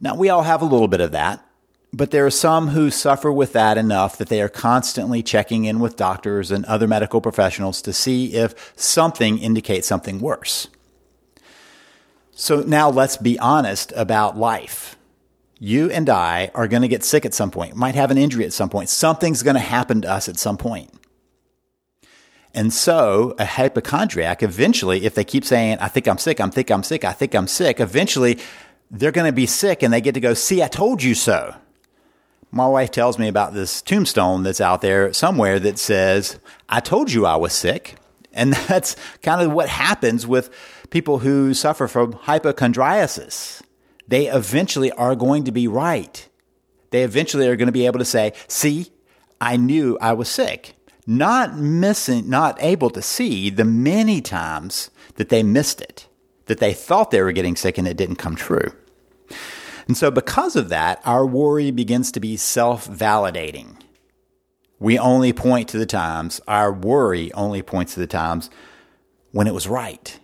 Now, 0.00 0.14
we 0.14 0.30
all 0.30 0.44
have 0.44 0.62
a 0.62 0.66
little 0.66 0.88
bit 0.88 1.02
of 1.02 1.12
that, 1.12 1.44
but 1.92 2.10
there 2.10 2.24
are 2.24 2.30
some 2.30 2.68
who 2.68 2.90
suffer 2.90 3.30
with 3.30 3.52
that 3.52 3.76
enough 3.76 4.16
that 4.16 4.28
they 4.28 4.40
are 4.40 4.48
constantly 4.48 5.22
checking 5.22 5.66
in 5.66 5.78
with 5.78 5.96
doctors 5.96 6.50
and 6.50 6.64
other 6.64 6.88
medical 6.88 7.20
professionals 7.20 7.82
to 7.82 7.92
see 7.92 8.34
if 8.34 8.72
something 8.76 9.38
indicates 9.38 9.86
something 9.86 10.20
worse. 10.20 10.68
So 12.32 12.62
now 12.62 12.88
let's 12.88 13.18
be 13.18 13.38
honest 13.38 13.92
about 13.94 14.38
life 14.38 14.96
you 15.64 15.90
and 15.90 16.10
I 16.10 16.50
are 16.54 16.68
going 16.68 16.82
to 16.82 16.88
get 16.88 17.02
sick 17.02 17.24
at 17.24 17.32
some 17.32 17.50
point, 17.50 17.74
might 17.74 17.94
have 17.94 18.10
an 18.10 18.18
injury 18.18 18.44
at 18.44 18.52
some 18.52 18.68
point. 18.68 18.90
Something's 18.90 19.42
going 19.42 19.54
to 19.54 19.60
happen 19.60 20.02
to 20.02 20.10
us 20.10 20.28
at 20.28 20.36
some 20.36 20.58
point. 20.58 20.92
And 22.52 22.72
so 22.72 23.34
a 23.38 23.46
hypochondriac, 23.46 24.42
eventually, 24.42 25.06
if 25.06 25.14
they 25.14 25.24
keep 25.24 25.44
saying, 25.44 25.78
I 25.80 25.88
think 25.88 26.06
I'm 26.06 26.18
sick, 26.18 26.38
I 26.38 26.48
think 26.48 26.70
I'm 26.70 26.82
sick, 26.82 27.04
I 27.04 27.12
think 27.12 27.34
I'm 27.34 27.48
sick, 27.48 27.80
eventually 27.80 28.38
they're 28.90 29.10
going 29.10 29.26
to 29.26 29.34
be 29.34 29.46
sick 29.46 29.82
and 29.82 29.92
they 29.92 30.02
get 30.02 30.12
to 30.14 30.20
go, 30.20 30.34
see, 30.34 30.62
I 30.62 30.68
told 30.68 31.02
you 31.02 31.14
so. 31.14 31.54
My 32.52 32.68
wife 32.68 32.92
tells 32.92 33.18
me 33.18 33.26
about 33.26 33.54
this 33.54 33.82
tombstone 33.82 34.44
that's 34.44 34.60
out 34.60 34.82
there 34.82 35.12
somewhere 35.12 35.58
that 35.58 35.78
says, 35.78 36.38
I 36.68 36.78
told 36.80 37.10
you 37.10 37.26
I 37.26 37.36
was 37.36 37.52
sick. 37.52 37.96
And 38.32 38.52
that's 38.68 38.96
kind 39.22 39.40
of 39.40 39.50
what 39.50 39.68
happens 39.70 40.26
with 40.26 40.50
people 40.90 41.20
who 41.20 41.54
suffer 41.54 41.88
from 41.88 42.12
hypochondriasis 42.12 43.62
they 44.06 44.26
eventually 44.26 44.90
are 44.92 45.14
going 45.14 45.44
to 45.44 45.52
be 45.52 45.68
right. 45.68 46.28
They 46.90 47.02
eventually 47.02 47.48
are 47.48 47.56
going 47.56 47.66
to 47.66 47.72
be 47.72 47.86
able 47.86 47.98
to 47.98 48.04
say, 48.04 48.32
see, 48.48 48.86
I 49.40 49.56
knew 49.56 49.98
I 50.00 50.12
was 50.12 50.28
sick. 50.28 50.74
Not 51.06 51.58
missing, 51.58 52.30
not 52.30 52.56
able 52.62 52.90
to 52.90 53.02
see 53.02 53.50
the 53.50 53.64
many 53.64 54.20
times 54.20 54.90
that 55.16 55.28
they 55.28 55.42
missed 55.42 55.80
it, 55.80 56.08
that 56.46 56.60
they 56.60 56.72
thought 56.72 57.10
they 57.10 57.20
were 57.20 57.32
getting 57.32 57.56
sick 57.56 57.76
and 57.76 57.86
it 57.86 57.96
didn't 57.96 58.16
come 58.16 58.36
true. 58.36 58.72
And 59.86 59.96
so, 59.96 60.10
because 60.10 60.56
of 60.56 60.70
that, 60.70 61.02
our 61.04 61.26
worry 61.26 61.70
begins 61.70 62.10
to 62.12 62.20
be 62.20 62.36
self 62.36 62.88
validating. 62.88 63.76
We 64.78 64.98
only 64.98 65.32
point 65.32 65.68
to 65.70 65.78
the 65.78 65.86
times, 65.86 66.40
our 66.48 66.72
worry 66.72 67.32
only 67.34 67.62
points 67.62 67.94
to 67.94 68.00
the 68.00 68.06
times 68.06 68.50
when 69.30 69.46
it 69.46 69.54
was 69.54 69.68
right. 69.68 70.18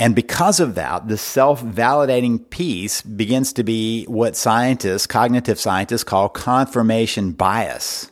And 0.00 0.14
because 0.14 0.60
of 0.60 0.76
that, 0.76 1.08
the 1.08 1.18
self 1.18 1.62
validating 1.62 2.48
piece 2.48 3.02
begins 3.02 3.52
to 3.52 3.62
be 3.62 4.06
what 4.06 4.34
scientists, 4.34 5.06
cognitive 5.06 5.60
scientists, 5.60 6.04
call 6.04 6.30
confirmation 6.30 7.32
bias. 7.32 8.10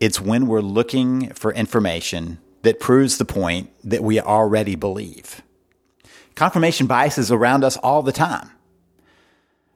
It's 0.00 0.22
when 0.22 0.46
we're 0.46 0.62
looking 0.62 1.34
for 1.34 1.52
information 1.52 2.38
that 2.62 2.80
proves 2.80 3.18
the 3.18 3.26
point 3.26 3.70
that 3.84 4.02
we 4.02 4.20
already 4.20 4.74
believe. 4.74 5.42
Confirmation 6.34 6.86
bias 6.86 7.18
is 7.18 7.30
around 7.30 7.62
us 7.62 7.76
all 7.76 8.00
the 8.02 8.10
time. 8.10 8.50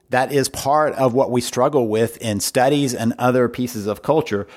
That 0.09 0.31
is 0.31 0.49
part 0.49 0.93
of 0.95 1.13
what 1.13 1.29
we 1.29 1.39
struggle 1.39 1.87
with 1.87 2.17
in 2.17 2.39
studies 2.39 2.95
and 2.95 3.13
other 3.19 3.47
pieces 3.47 3.85
of 3.85 4.01
culture 4.01 4.47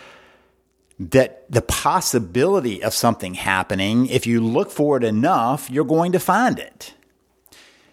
that 0.99 1.51
the 1.51 1.63
possibility 1.63 2.83
of 2.83 2.95
something 2.95 3.35
happening, 3.35 4.07
if 4.07 4.27
you 4.27 4.41
look 4.41 4.71
for 4.71 4.97
it 4.97 5.05
enough, 5.05 5.71
you're 5.71 5.85
going 5.85 6.13
to 6.13 6.19
find 6.19 6.59
it. 6.59 6.95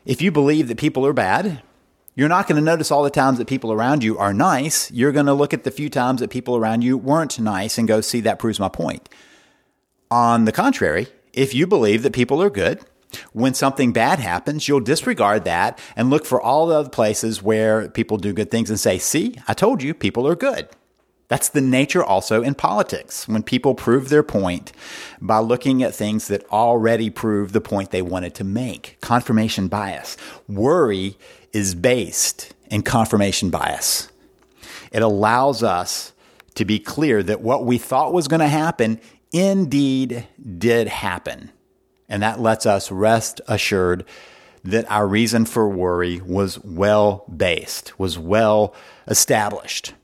If 0.05 0.21
you 0.21 0.31
believe 0.31 0.67
that 0.69 0.77
people 0.77 1.05
are 1.05 1.13
bad, 1.13 1.61
you're 2.15 2.29
not 2.29 2.47
going 2.47 2.57
to 2.57 2.65
notice 2.65 2.91
all 2.91 3.03
the 3.03 3.09
times 3.09 3.39
that 3.39 3.47
people 3.47 3.71
around 3.71 4.03
you 4.03 4.17
are 4.17 4.33
nice. 4.33 4.91
You're 4.91 5.11
going 5.11 5.25
to 5.25 5.33
look 5.33 5.53
at 5.53 5.63
the 5.63 5.71
few 5.71 5.89
times 5.89 6.21
that 6.21 6.29
people 6.29 6.55
around 6.55 6.83
you 6.83 6.97
weren't 6.97 7.39
nice 7.39 7.77
and 7.77 7.87
go, 7.87 8.01
see, 8.01 8.21
that 8.21 8.39
proves 8.39 8.59
my 8.59 8.69
point. 8.69 9.09
On 10.11 10.45
the 10.45 10.51
contrary, 10.51 11.07
if 11.33 11.53
you 11.53 11.65
believe 11.65 12.03
that 12.03 12.13
people 12.13 12.41
are 12.41 12.49
good, 12.49 12.81
when 13.31 13.53
something 13.53 13.91
bad 13.91 14.19
happens, 14.19 14.67
you'll 14.67 14.79
disregard 14.79 15.43
that 15.45 15.79
and 15.95 16.09
look 16.09 16.25
for 16.25 16.41
all 16.41 16.67
the 16.67 16.75
other 16.75 16.89
places 16.89 17.41
where 17.41 17.89
people 17.89 18.17
do 18.17 18.33
good 18.33 18.51
things 18.51 18.69
and 18.69 18.79
say, 18.79 18.97
see, 18.97 19.35
I 19.47 19.53
told 19.53 19.81
you 19.81 19.93
people 19.93 20.27
are 20.27 20.35
good. 20.35 20.69
That's 21.33 21.49
the 21.49 21.61
nature 21.61 22.03
also 22.03 22.43
in 22.43 22.53
politics. 22.53 23.27
When 23.27 23.41
people 23.41 23.73
prove 23.73 24.09
their 24.09 24.21
point 24.21 24.71
by 25.19 25.39
looking 25.39 25.81
at 25.81 25.95
things 25.95 26.27
that 26.27 26.45
already 26.51 27.09
prove 27.09 27.53
the 27.53 27.59
point 27.59 27.89
they 27.89 28.03
wanted 28.03 28.35
to 28.35 28.43
make. 28.43 28.99
Confirmation 29.01 29.67
bias. 29.67 30.15
Worry 30.47 31.17
is 31.51 31.73
based 31.73 32.53
in 32.69 32.83
confirmation 32.83 33.49
bias. 33.49 34.09
It 34.91 35.01
allows 35.01 35.63
us 35.63 36.13
to 36.53 36.65
be 36.65 36.77
clear 36.77 37.23
that 37.23 37.41
what 37.41 37.65
we 37.65 37.79
thought 37.79 38.13
was 38.13 38.27
going 38.27 38.39
to 38.41 38.47
happen 38.47 39.01
indeed 39.31 40.27
did 40.59 40.87
happen. 40.87 41.49
And 42.07 42.21
that 42.21 42.41
lets 42.41 42.67
us 42.67 42.91
rest 42.91 43.41
assured 43.47 44.05
that 44.63 44.85
our 44.87 45.07
reason 45.07 45.45
for 45.45 45.67
worry 45.67 46.21
was 46.21 46.59
well 46.59 47.25
based, 47.35 47.97
was 47.97 48.19
well 48.19 48.75
established. 49.07 49.95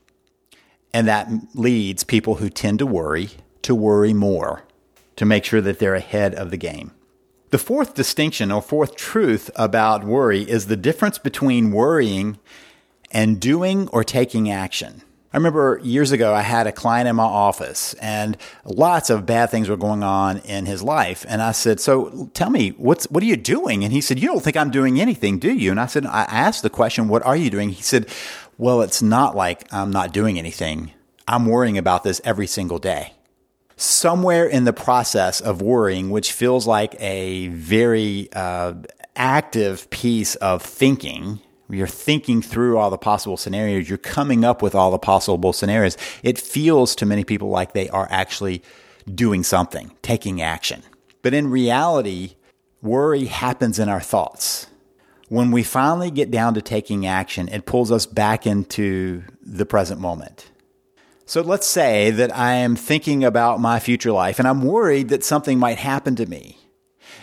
And 0.92 1.06
that 1.06 1.28
leads 1.54 2.04
people 2.04 2.36
who 2.36 2.50
tend 2.50 2.78
to 2.80 2.86
worry 2.86 3.30
to 3.62 3.74
worry 3.74 4.12
more 4.12 4.64
to 5.16 5.24
make 5.24 5.44
sure 5.44 5.60
that 5.60 5.78
they're 5.78 5.94
ahead 5.94 6.34
of 6.34 6.50
the 6.50 6.56
game. 6.56 6.92
The 7.50 7.58
fourth 7.58 7.94
distinction 7.94 8.50
or 8.50 8.62
fourth 8.62 8.96
truth 8.96 9.50
about 9.56 10.04
worry 10.04 10.42
is 10.42 10.66
the 10.66 10.76
difference 10.76 11.18
between 11.18 11.72
worrying 11.72 12.38
and 13.10 13.40
doing 13.40 13.88
or 13.88 14.04
taking 14.04 14.50
action. 14.50 15.02
I 15.32 15.36
remember 15.36 15.80
years 15.82 16.10
ago, 16.10 16.34
I 16.34 16.42
had 16.42 16.66
a 16.66 16.72
client 16.72 17.08
in 17.08 17.14
my 17.14 17.22
office 17.24 17.94
and 17.94 18.36
lots 18.64 19.10
of 19.10 19.26
bad 19.26 19.50
things 19.50 19.68
were 19.68 19.76
going 19.76 20.02
on 20.02 20.38
in 20.38 20.66
his 20.66 20.82
life. 20.82 21.24
And 21.28 21.40
I 21.40 21.52
said, 21.52 21.78
So 21.78 22.30
tell 22.34 22.50
me, 22.50 22.70
what's, 22.70 23.04
what 23.10 23.22
are 23.22 23.26
you 23.26 23.36
doing? 23.36 23.84
And 23.84 23.92
he 23.92 24.00
said, 24.00 24.18
You 24.18 24.26
don't 24.26 24.42
think 24.42 24.56
I'm 24.56 24.70
doing 24.70 25.00
anything, 25.00 25.38
do 25.38 25.52
you? 25.52 25.70
And 25.70 25.78
I 25.78 25.86
said, 25.86 26.04
I 26.04 26.22
asked 26.22 26.62
the 26.62 26.70
question, 26.70 27.06
What 27.06 27.24
are 27.24 27.36
you 27.36 27.48
doing? 27.48 27.70
He 27.70 27.82
said, 27.82 28.08
well, 28.60 28.82
it's 28.82 29.00
not 29.00 29.34
like 29.34 29.72
I'm 29.72 29.90
not 29.90 30.12
doing 30.12 30.38
anything. 30.38 30.92
I'm 31.26 31.46
worrying 31.46 31.78
about 31.78 32.04
this 32.04 32.20
every 32.24 32.46
single 32.46 32.78
day. 32.78 33.14
Somewhere 33.78 34.44
in 34.46 34.64
the 34.64 34.74
process 34.74 35.40
of 35.40 35.62
worrying, 35.62 36.10
which 36.10 36.32
feels 36.32 36.66
like 36.66 36.94
a 37.00 37.48
very 37.48 38.28
uh, 38.34 38.74
active 39.16 39.88
piece 39.88 40.34
of 40.36 40.60
thinking, 40.62 41.40
you're 41.70 41.86
thinking 41.86 42.42
through 42.42 42.76
all 42.76 42.90
the 42.90 42.98
possible 42.98 43.38
scenarios, 43.38 43.88
you're 43.88 43.96
coming 43.96 44.44
up 44.44 44.60
with 44.60 44.74
all 44.74 44.90
the 44.90 44.98
possible 44.98 45.54
scenarios. 45.54 45.96
It 46.22 46.38
feels 46.38 46.94
to 46.96 47.06
many 47.06 47.24
people 47.24 47.48
like 47.48 47.72
they 47.72 47.88
are 47.88 48.08
actually 48.10 48.62
doing 49.14 49.42
something, 49.42 49.92
taking 50.02 50.42
action. 50.42 50.82
But 51.22 51.32
in 51.32 51.50
reality, 51.50 52.34
worry 52.82 53.24
happens 53.24 53.78
in 53.78 53.88
our 53.88 54.02
thoughts 54.02 54.66
when 55.30 55.52
we 55.52 55.62
finally 55.62 56.10
get 56.10 56.32
down 56.32 56.54
to 56.54 56.60
taking 56.60 57.06
action, 57.06 57.48
it 57.48 57.64
pulls 57.64 57.92
us 57.92 58.04
back 58.04 58.48
into 58.48 59.22
the 59.40 59.64
present 59.64 60.00
moment. 60.00 60.50
So 61.24 61.40
let's 61.40 61.68
say 61.68 62.10
that 62.10 62.36
I 62.36 62.54
am 62.54 62.74
thinking 62.74 63.22
about 63.22 63.60
my 63.60 63.78
future 63.78 64.10
life 64.10 64.40
and 64.40 64.48
I'm 64.48 64.62
worried 64.62 65.10
that 65.10 65.22
something 65.22 65.56
might 65.56 65.78
happen 65.78 66.16
to 66.16 66.26
me. 66.26 66.58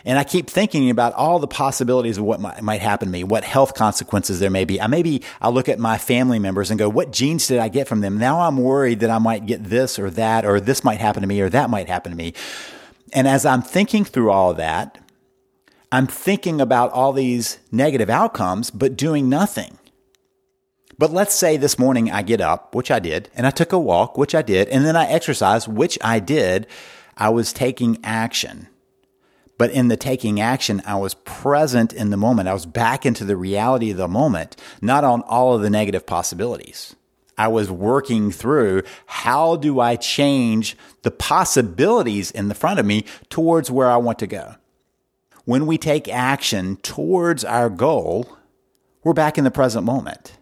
And 0.06 0.18
I 0.18 0.24
keep 0.24 0.50
thinking 0.50 0.90
about 0.90 1.16
all 1.16 1.40
the 1.40 1.48
possibilities 1.48 2.18
of 2.18 2.24
what 2.24 2.40
might, 2.40 2.62
might 2.62 2.80
happen 2.80 3.10
to 3.10 3.12
me, 3.12 3.26
what 3.26 3.44
health 3.44 3.74
consequences 3.74 4.40
there 4.40 4.50
may 4.50 4.64
be. 4.64 4.80
I 4.80 4.88
maybe 4.88 5.22
I 5.42 5.50
look 5.50 5.68
at 5.68 5.78
my 5.78 5.98
family 5.98 6.40
members 6.40 6.72
and 6.72 6.80
go, 6.80 6.88
what 6.88 7.12
genes 7.12 7.46
did 7.48 7.60
I 7.60 7.68
get 7.68 7.90
from 7.90 8.00
them? 8.00 8.18
Now 8.18 8.40
I'm 8.40 8.56
worried 8.56 9.02
that 9.02 9.10
I 9.10 9.18
might 9.18 9.46
get 9.46 9.66
this 9.66 10.00
or 10.00 10.10
that, 10.12 10.46
or 10.46 10.62
this 10.62 10.82
might 10.82 11.02
happen 11.02 11.24
to 11.24 11.28
me, 11.28 11.42
or 11.42 11.50
that 11.50 11.70
might 11.70 11.90
happen 11.90 12.14
to 12.14 12.18
me. 12.18 12.34
And 13.12 13.28
as 13.28 13.46
I'm 13.46 13.62
thinking 13.62 14.06
through 14.06 14.32
all 14.32 14.52
of 14.52 14.58
that, 14.58 14.98
I'm 15.91 16.08
thinking 16.08 16.60
about 16.60 16.91
all 16.91 17.13
these 17.13 17.60
negative 17.72 18.10
outcomes, 18.10 18.70
but 18.72 18.98
doing 18.98 19.29
nothing. 19.29 19.77
But 20.98 21.12
let's 21.12 21.36
say 21.36 21.58
this 21.58 21.79
morning 21.79 22.12
I 22.12 22.24
get 22.24 22.41
up, 22.41 22.75
which 22.75 22.91
I 22.91 23.00
did, 23.00 23.29
and 23.36 23.48
I 23.48 23.51
took 23.51 23.72
a 23.72 23.79
walk, 23.79 24.17
which 24.17 24.36
I 24.36 24.41
did, 24.41 24.67
and 24.67 24.86
then 24.86 24.96
I 24.96 25.06
exercised, 25.06 25.67
which 25.67 25.98
I 26.01 26.20
did. 26.20 26.67
I 27.15 27.29
was 27.29 27.53
taking 27.53 28.00
action. 28.03 28.67
But 29.58 29.72
in 29.72 29.88
the 29.88 29.98
taking 29.98 30.39
action, 30.41 30.82
I 30.86 30.96
was 30.96 31.15
present 31.15 31.94
in 31.94 32.10
the 32.10 32.17
moment. 32.17 32.50
I 32.50 32.53
was 32.53 32.65
back 32.65 33.06
into 33.06 33.25
the 33.25 33.38
reality 33.38 33.91
of 33.91 33.98
the 33.98 34.08
moment, 34.08 34.56
not 34.82 35.03
on 35.03 35.22
all 35.22 35.56
of 35.56 35.62
the 35.62 35.70
negative 35.70 36.06
possibilities. 36.06 36.96
I 37.38 37.48
was 37.48 37.72
working 37.72 38.32
through 38.32 38.84
how 39.06 39.56
do 39.56 39.79
I 39.79 39.96
change 39.96 40.75
the 41.03 41.12
possibilities 41.12 42.29
in 42.29 42.50
the 42.50 42.56
front 42.56 42.79
of 42.79 42.86
me 42.86 43.06
towards 43.29 43.72
where 43.72 43.89
I 43.89 43.98
want 43.98 44.20
to 44.20 44.27
go. 44.27 44.56
When 45.48 45.66
we 45.66 45.77
take 45.77 46.10
action 46.10 46.75
towards 46.84 47.46
our 47.46 47.70
goal, 47.70 48.38
we're 49.01 49.13
back 49.13 49.38
in 49.38 49.46
the 49.46 49.50
present 49.50 49.86
moment. 49.86 50.34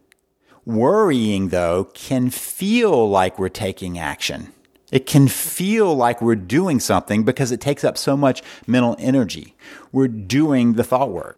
Worrying, 0.65 1.49
though, 1.49 1.83
can 1.93 2.31
feel 2.31 3.07
like 3.07 3.37
we're 3.37 3.49
taking 3.49 3.99
action. 3.99 4.51
It 4.91 5.05
can 5.05 5.27
feel 5.27 5.93
like 5.93 6.23
we're 6.23 6.33
doing 6.33 6.79
something 6.79 7.23
because 7.23 7.51
it 7.51 7.61
takes 7.61 7.83
up 7.83 7.99
so 7.99 8.17
much 8.17 8.41
mental 8.65 8.95
energy. 8.97 9.55
We're 9.91 10.07
doing 10.07 10.73
the 10.73 10.83
thought 10.83 11.11
work. 11.11 11.37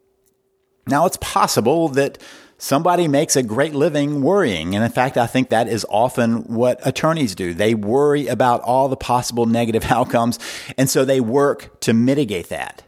Now, 0.87 1.05
it's 1.05 1.17
possible 1.17 1.89
that 1.89 2.19
somebody 2.57 3.09
makes 3.09 3.35
a 3.35 3.43
great 3.43 3.75
living 3.75 4.21
worrying. 4.21 4.75
And 4.75 4.83
in 4.85 4.91
fact, 4.91 5.17
I 5.17 5.27
think 5.27 5.49
that 5.49 5.67
is 5.67 5.85
often 5.89 6.55
what 6.55 6.79
attorneys 6.87 7.35
do. 7.35 7.53
They 7.53 7.75
worry 7.75 8.27
about 8.27 8.61
all 8.61 8.87
the 8.87 8.95
possible 8.95 9.45
negative 9.45 9.83
outcomes. 9.91 10.39
And 10.77 10.89
so 10.89 11.03
they 11.03 11.19
work 11.19 11.81
to 11.81 11.93
mitigate 11.93 12.47
that. 12.47 12.86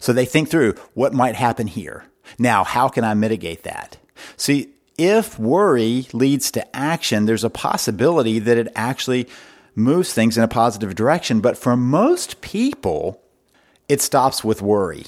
So 0.00 0.12
they 0.12 0.24
think 0.24 0.48
through 0.48 0.74
what 0.94 1.14
might 1.14 1.36
happen 1.36 1.68
here. 1.68 2.04
Now, 2.38 2.64
how 2.64 2.88
can 2.88 3.04
I 3.04 3.14
mitigate 3.14 3.62
that? 3.62 3.98
See, 4.36 4.72
if 4.98 5.38
worry 5.38 6.08
leads 6.12 6.50
to 6.52 6.76
action, 6.76 7.26
there's 7.26 7.44
a 7.44 7.50
possibility 7.50 8.38
that 8.38 8.58
it 8.58 8.72
actually 8.74 9.28
moves 9.74 10.12
things 10.12 10.36
in 10.36 10.42
a 10.42 10.48
positive 10.48 10.94
direction. 10.94 11.40
But 11.40 11.56
for 11.56 11.76
most 11.76 12.40
people, 12.40 13.22
it 13.88 14.00
stops 14.00 14.42
with 14.42 14.62
worry. 14.62 15.04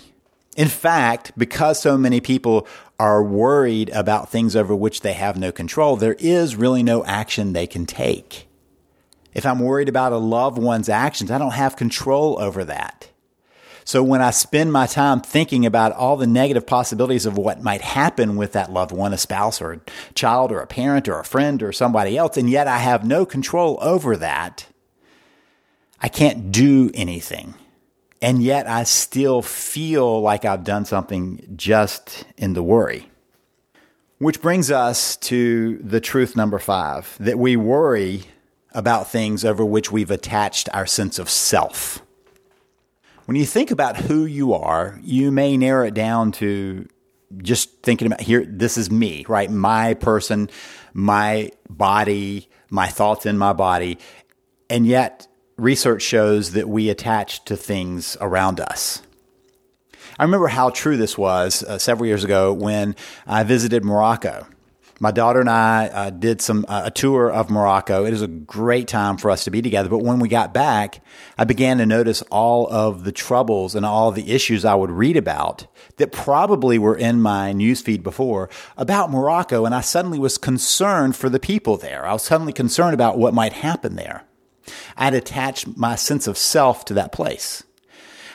In 0.56 0.68
fact, 0.68 1.32
because 1.36 1.80
so 1.80 1.96
many 1.96 2.20
people 2.20 2.66
are 2.98 3.22
worried 3.22 3.88
about 3.90 4.30
things 4.30 4.54
over 4.54 4.74
which 4.74 5.00
they 5.00 5.14
have 5.14 5.36
no 5.36 5.50
control, 5.50 5.96
there 5.96 6.16
is 6.18 6.56
really 6.56 6.82
no 6.82 7.04
action 7.04 7.52
they 7.52 7.66
can 7.66 7.86
take. 7.86 8.48
If 9.34 9.46
I'm 9.46 9.60
worried 9.60 9.88
about 9.88 10.12
a 10.12 10.18
loved 10.18 10.58
one's 10.58 10.90
actions, 10.90 11.30
I 11.30 11.38
don't 11.38 11.52
have 11.52 11.76
control 11.76 12.38
over 12.38 12.64
that. 12.64 13.08
So 13.84 14.02
when 14.02 14.22
I 14.22 14.30
spend 14.30 14.72
my 14.72 14.86
time 14.86 15.20
thinking 15.20 15.66
about 15.66 15.92
all 15.92 16.16
the 16.16 16.26
negative 16.26 16.66
possibilities 16.66 17.26
of 17.26 17.36
what 17.36 17.62
might 17.62 17.80
happen 17.80 18.36
with 18.36 18.52
that 18.52 18.72
loved 18.72 18.92
one, 18.92 19.12
a 19.12 19.18
spouse 19.18 19.60
or 19.60 19.72
a 19.72 19.80
child 20.14 20.52
or 20.52 20.60
a 20.60 20.66
parent 20.66 21.08
or 21.08 21.18
a 21.18 21.24
friend 21.24 21.62
or 21.62 21.72
somebody 21.72 22.16
else, 22.16 22.36
and 22.36 22.48
yet 22.48 22.68
I 22.68 22.78
have 22.78 23.04
no 23.04 23.26
control 23.26 23.78
over 23.80 24.16
that, 24.16 24.66
I 26.00 26.08
can't 26.08 26.52
do 26.52 26.90
anything. 26.94 27.54
And 28.20 28.40
yet 28.42 28.68
I 28.68 28.84
still 28.84 29.42
feel 29.42 30.20
like 30.20 30.44
I've 30.44 30.64
done 30.64 30.84
something 30.84 31.54
just 31.56 32.24
in 32.36 32.52
the 32.52 32.62
worry. 32.62 33.08
Which 34.18 34.40
brings 34.40 34.70
us 34.70 35.16
to 35.16 35.78
the 35.78 36.00
truth 36.00 36.36
number 36.36 36.60
five 36.60 37.16
that 37.18 37.38
we 37.38 37.56
worry 37.56 38.22
about 38.70 39.10
things 39.10 39.44
over 39.44 39.64
which 39.64 39.90
we've 39.90 40.10
attached 40.10 40.68
our 40.72 40.86
sense 40.86 41.18
of 41.18 41.28
self. 41.28 42.00
When 43.32 43.40
you 43.40 43.46
think 43.46 43.70
about 43.70 43.96
who 43.96 44.26
you 44.26 44.52
are, 44.52 45.00
you 45.02 45.32
may 45.32 45.56
narrow 45.56 45.86
it 45.86 45.94
down 45.94 46.32
to 46.32 46.86
just 47.38 47.82
thinking 47.82 48.06
about 48.06 48.20
here, 48.20 48.44
this 48.46 48.76
is 48.76 48.90
me, 48.90 49.24
right? 49.26 49.50
My 49.50 49.94
person, 49.94 50.50
my 50.92 51.50
body, 51.70 52.50
my 52.68 52.88
thoughts 52.88 53.24
in 53.24 53.38
my 53.38 53.54
body. 53.54 53.98
And 54.68 54.86
yet, 54.86 55.28
research 55.56 56.02
shows 56.02 56.52
that 56.52 56.68
we 56.68 56.90
attach 56.90 57.42
to 57.46 57.56
things 57.56 58.18
around 58.20 58.60
us. 58.60 59.00
I 60.18 60.24
remember 60.24 60.48
how 60.48 60.68
true 60.68 60.98
this 60.98 61.16
was 61.16 61.62
uh, 61.62 61.78
several 61.78 62.08
years 62.08 62.24
ago 62.24 62.52
when 62.52 62.94
I 63.26 63.44
visited 63.44 63.82
Morocco 63.82 64.46
my 65.02 65.10
daughter 65.10 65.40
and 65.40 65.50
I 65.50 65.88
uh, 65.88 66.10
did 66.10 66.40
some 66.40 66.64
uh, 66.68 66.82
a 66.84 66.90
tour 66.92 67.28
of 67.28 67.50
Morocco. 67.50 68.04
It 68.04 68.12
was 68.12 68.22
a 68.22 68.28
great 68.28 68.86
time 68.86 69.16
for 69.16 69.32
us 69.32 69.42
to 69.44 69.50
be 69.50 69.60
together. 69.60 69.88
But 69.88 70.04
when 70.04 70.20
we 70.20 70.28
got 70.28 70.54
back, 70.54 71.04
I 71.36 71.42
began 71.42 71.78
to 71.78 71.86
notice 71.86 72.22
all 72.30 72.72
of 72.72 73.02
the 73.02 73.10
troubles 73.10 73.74
and 73.74 73.84
all 73.84 74.12
the 74.12 74.30
issues 74.32 74.64
I 74.64 74.76
would 74.76 74.92
read 74.92 75.16
about 75.16 75.66
that 75.96 76.12
probably 76.12 76.78
were 76.78 76.96
in 76.96 77.20
my 77.20 77.52
newsfeed 77.52 78.04
before 78.04 78.48
about 78.76 79.10
Morocco. 79.10 79.64
And 79.66 79.74
I 79.74 79.80
suddenly 79.80 80.20
was 80.20 80.38
concerned 80.38 81.16
for 81.16 81.28
the 81.28 81.40
people 81.40 81.76
there. 81.76 82.06
I 82.06 82.12
was 82.12 82.22
suddenly 82.22 82.52
concerned 82.52 82.94
about 82.94 83.18
what 83.18 83.34
might 83.34 83.54
happen 83.54 83.96
there. 83.96 84.22
I'd 84.96 85.14
attached 85.14 85.76
my 85.76 85.96
sense 85.96 86.28
of 86.28 86.38
self 86.38 86.84
to 86.84 86.94
that 86.94 87.10
place. 87.10 87.64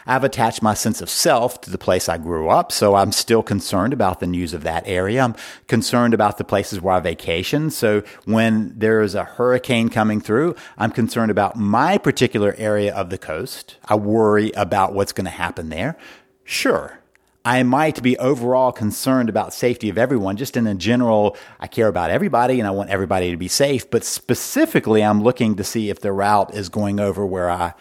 I've 0.07 0.23
attached 0.23 0.61
my 0.61 0.73
sense 0.73 1.01
of 1.01 1.09
self 1.09 1.59
to 1.61 1.69
the 1.69 1.77
place 1.77 2.07
I 2.07 2.17
grew 2.17 2.47
up, 2.47 2.71
so 2.71 2.95
I'm 2.95 3.11
still 3.11 3.43
concerned 3.43 3.91
about 3.91 4.21
the 4.21 4.27
news 4.27 4.53
of 4.53 4.63
that 4.63 4.83
area. 4.87 5.21
I'm 5.21 5.35
concerned 5.67 6.13
about 6.13 6.37
the 6.37 6.45
places 6.45 6.79
where 6.79 6.95
I 6.95 6.99
vacation. 7.01 7.69
So 7.69 8.03
when 8.23 8.73
there 8.77 9.01
is 9.01 9.15
a 9.15 9.25
hurricane 9.25 9.89
coming 9.89 10.21
through, 10.21 10.55
I'm 10.77 10.91
concerned 10.91 11.29
about 11.29 11.57
my 11.57 11.97
particular 11.97 12.55
area 12.57 12.95
of 12.95 13.09
the 13.09 13.17
coast. 13.17 13.75
I 13.85 13.95
worry 13.95 14.51
about 14.51 14.93
what's 14.93 15.11
going 15.11 15.25
to 15.25 15.31
happen 15.31 15.67
there. 15.67 15.97
Sure. 16.45 16.99
I 17.43 17.63
might 17.63 18.01
be 18.01 18.17
overall 18.17 18.71
concerned 18.71 19.29
about 19.29 19.53
safety 19.53 19.89
of 19.89 19.97
everyone. 19.97 20.37
Just 20.37 20.57
in 20.57 20.67
a 20.67 20.75
general, 20.75 21.37
I 21.59 21.67
care 21.67 21.87
about 21.87 22.11
everybody 22.11 22.59
and 22.59 22.67
I 22.67 22.71
want 22.71 22.89
everybody 22.89 23.31
to 23.31 23.37
be 23.37 23.47
safe. 23.47 23.89
But 23.89 24.03
specifically, 24.03 25.03
I'm 25.03 25.21
looking 25.21 25.55
to 25.55 25.63
see 25.63 25.89
if 25.89 25.99
the 25.99 26.11
route 26.11 26.53
is 26.53 26.69
going 26.69 26.99
over 26.99 27.25
where 27.25 27.49
I, 27.49 27.73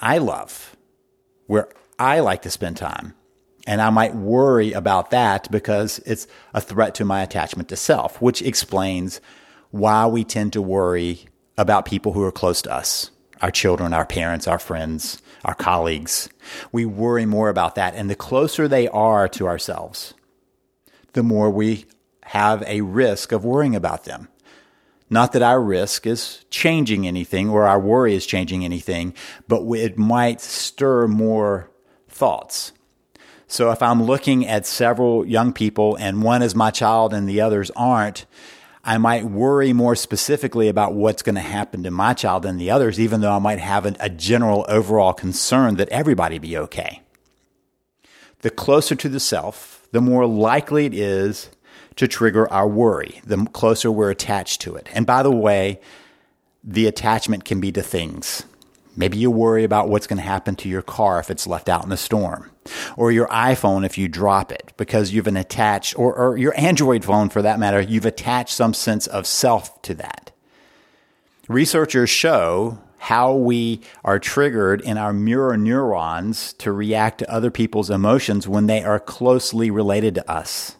I 0.00 0.18
love 0.18 0.73
where 1.46 1.68
I 1.98 2.20
like 2.20 2.42
to 2.42 2.50
spend 2.50 2.76
time. 2.76 3.14
And 3.66 3.80
I 3.80 3.90
might 3.90 4.14
worry 4.14 4.72
about 4.72 5.10
that 5.10 5.50
because 5.50 5.98
it's 6.00 6.26
a 6.52 6.60
threat 6.60 6.94
to 6.96 7.04
my 7.04 7.22
attachment 7.22 7.68
to 7.70 7.76
self, 7.76 8.20
which 8.20 8.42
explains 8.42 9.20
why 9.70 10.06
we 10.06 10.22
tend 10.22 10.52
to 10.52 10.62
worry 10.62 11.26
about 11.56 11.86
people 11.86 12.12
who 12.12 12.22
are 12.24 12.32
close 12.32 12.62
to 12.62 12.72
us 12.72 13.10
our 13.40 13.50
children, 13.50 13.92
our 13.92 14.06
parents, 14.06 14.46
our 14.46 14.58
friends, 14.58 15.20
our 15.44 15.54
colleagues. 15.54 16.30
We 16.72 16.86
worry 16.86 17.26
more 17.26 17.50
about 17.50 17.74
that. 17.74 17.94
And 17.94 18.08
the 18.08 18.14
closer 18.14 18.68
they 18.68 18.88
are 18.88 19.28
to 19.30 19.46
ourselves, 19.46 20.14
the 21.12 21.22
more 21.22 21.50
we 21.50 21.84
have 22.24 22.62
a 22.66 22.80
risk 22.80 23.32
of 23.32 23.44
worrying 23.44 23.76
about 23.76 24.04
them. 24.04 24.28
Not 25.10 25.32
that 25.32 25.42
our 25.42 25.60
risk 25.60 26.06
is 26.06 26.44
changing 26.50 27.06
anything 27.06 27.50
or 27.50 27.66
our 27.66 27.78
worry 27.78 28.14
is 28.14 28.26
changing 28.26 28.64
anything, 28.64 29.14
but 29.46 29.62
it 29.74 29.98
might 29.98 30.40
stir 30.40 31.06
more 31.06 31.70
thoughts. 32.08 32.72
So 33.46 33.70
if 33.70 33.82
I'm 33.82 34.02
looking 34.02 34.46
at 34.46 34.66
several 34.66 35.26
young 35.26 35.52
people 35.52 35.96
and 35.96 36.22
one 36.22 36.42
is 36.42 36.54
my 36.54 36.70
child 36.70 37.12
and 37.12 37.28
the 37.28 37.40
others 37.40 37.70
aren't, 37.76 38.26
I 38.82 38.98
might 38.98 39.24
worry 39.24 39.72
more 39.72 39.94
specifically 39.94 40.68
about 40.68 40.94
what's 40.94 41.22
going 41.22 41.36
to 41.36 41.40
happen 41.40 41.82
to 41.84 41.90
my 41.90 42.12
child 42.14 42.42
than 42.42 42.58
the 42.58 42.70
others, 42.70 43.00
even 43.00 43.20
though 43.20 43.32
I 43.32 43.38
might 43.38 43.58
have 43.58 43.86
a 43.86 44.10
general 44.10 44.66
overall 44.68 45.12
concern 45.12 45.76
that 45.76 45.88
everybody 45.88 46.38
be 46.38 46.56
okay. 46.58 47.00
The 48.40 48.50
closer 48.50 48.94
to 48.94 49.08
the 49.08 49.20
self, 49.20 49.86
the 49.92 50.02
more 50.02 50.26
likely 50.26 50.84
it 50.84 50.92
is 50.92 51.50
to 51.96 52.08
trigger 52.08 52.50
our 52.52 52.66
worry, 52.66 53.20
the 53.24 53.44
closer 53.52 53.90
we're 53.90 54.10
attached 54.10 54.60
to 54.62 54.74
it. 54.74 54.88
And 54.92 55.06
by 55.06 55.22
the 55.22 55.30
way, 55.30 55.80
the 56.62 56.86
attachment 56.86 57.44
can 57.44 57.60
be 57.60 57.70
to 57.72 57.82
things. 57.82 58.44
Maybe 58.96 59.18
you 59.18 59.30
worry 59.30 59.64
about 59.64 59.88
what's 59.88 60.06
going 60.06 60.18
to 60.18 60.22
happen 60.22 60.54
to 60.56 60.68
your 60.68 60.82
car 60.82 61.18
if 61.18 61.30
it's 61.30 61.46
left 61.46 61.68
out 61.68 61.82
in 61.82 61.90
the 61.90 61.96
storm, 61.96 62.50
or 62.96 63.10
your 63.10 63.26
iPhone 63.28 63.84
if 63.84 63.98
you 63.98 64.08
drop 64.08 64.52
it 64.52 64.72
because 64.76 65.12
you've 65.12 65.26
an 65.26 65.36
attached, 65.36 65.98
or, 65.98 66.14
or 66.14 66.36
your 66.36 66.58
Android 66.58 67.04
phone 67.04 67.28
for 67.28 67.42
that 67.42 67.58
matter, 67.58 67.80
you've 67.80 68.06
attached 68.06 68.54
some 68.54 68.72
sense 68.72 69.06
of 69.08 69.26
self 69.26 69.82
to 69.82 69.94
that. 69.94 70.30
Researchers 71.48 72.08
show 72.08 72.78
how 72.98 73.34
we 73.34 73.80
are 74.02 74.18
triggered 74.18 74.80
in 74.80 74.96
our 74.96 75.12
mirror 75.12 75.56
neurons 75.56 76.54
to 76.54 76.72
react 76.72 77.18
to 77.18 77.30
other 77.30 77.50
people's 77.50 77.90
emotions 77.90 78.48
when 78.48 78.66
they 78.66 78.82
are 78.82 78.98
closely 78.98 79.70
related 79.70 80.14
to 80.14 80.30
us. 80.30 80.76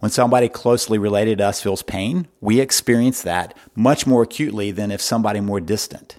When 0.00 0.10
somebody 0.10 0.48
closely 0.48 0.98
related 0.98 1.38
to 1.38 1.46
us 1.46 1.60
feels 1.62 1.82
pain, 1.82 2.28
we 2.40 2.60
experience 2.60 3.22
that 3.22 3.56
much 3.74 4.06
more 4.06 4.22
acutely 4.22 4.70
than 4.70 4.90
if 4.90 5.00
somebody 5.00 5.40
more 5.40 5.60
distant. 5.60 6.18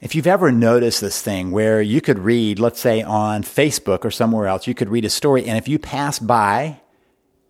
If 0.00 0.14
you've 0.14 0.26
ever 0.26 0.52
noticed 0.52 1.00
this 1.00 1.22
thing 1.22 1.50
where 1.50 1.80
you 1.82 2.00
could 2.00 2.18
read, 2.18 2.58
let's 2.58 2.80
say 2.80 3.02
on 3.02 3.42
Facebook 3.42 4.04
or 4.04 4.10
somewhere 4.10 4.46
else, 4.46 4.66
you 4.66 4.74
could 4.74 4.88
read 4.90 5.04
a 5.04 5.10
story, 5.10 5.44
and 5.44 5.58
if 5.58 5.68
you 5.68 5.78
pass 5.78 6.18
by, 6.18 6.80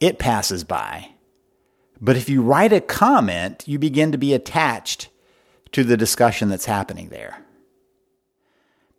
it 0.00 0.18
passes 0.18 0.64
by. 0.64 1.10
But 2.00 2.16
if 2.16 2.28
you 2.28 2.42
write 2.42 2.72
a 2.72 2.80
comment, 2.80 3.64
you 3.66 3.78
begin 3.78 4.12
to 4.12 4.18
be 4.18 4.32
attached 4.32 5.08
to 5.72 5.84
the 5.84 5.96
discussion 5.96 6.48
that's 6.48 6.66
happening 6.66 7.08
there. 7.08 7.44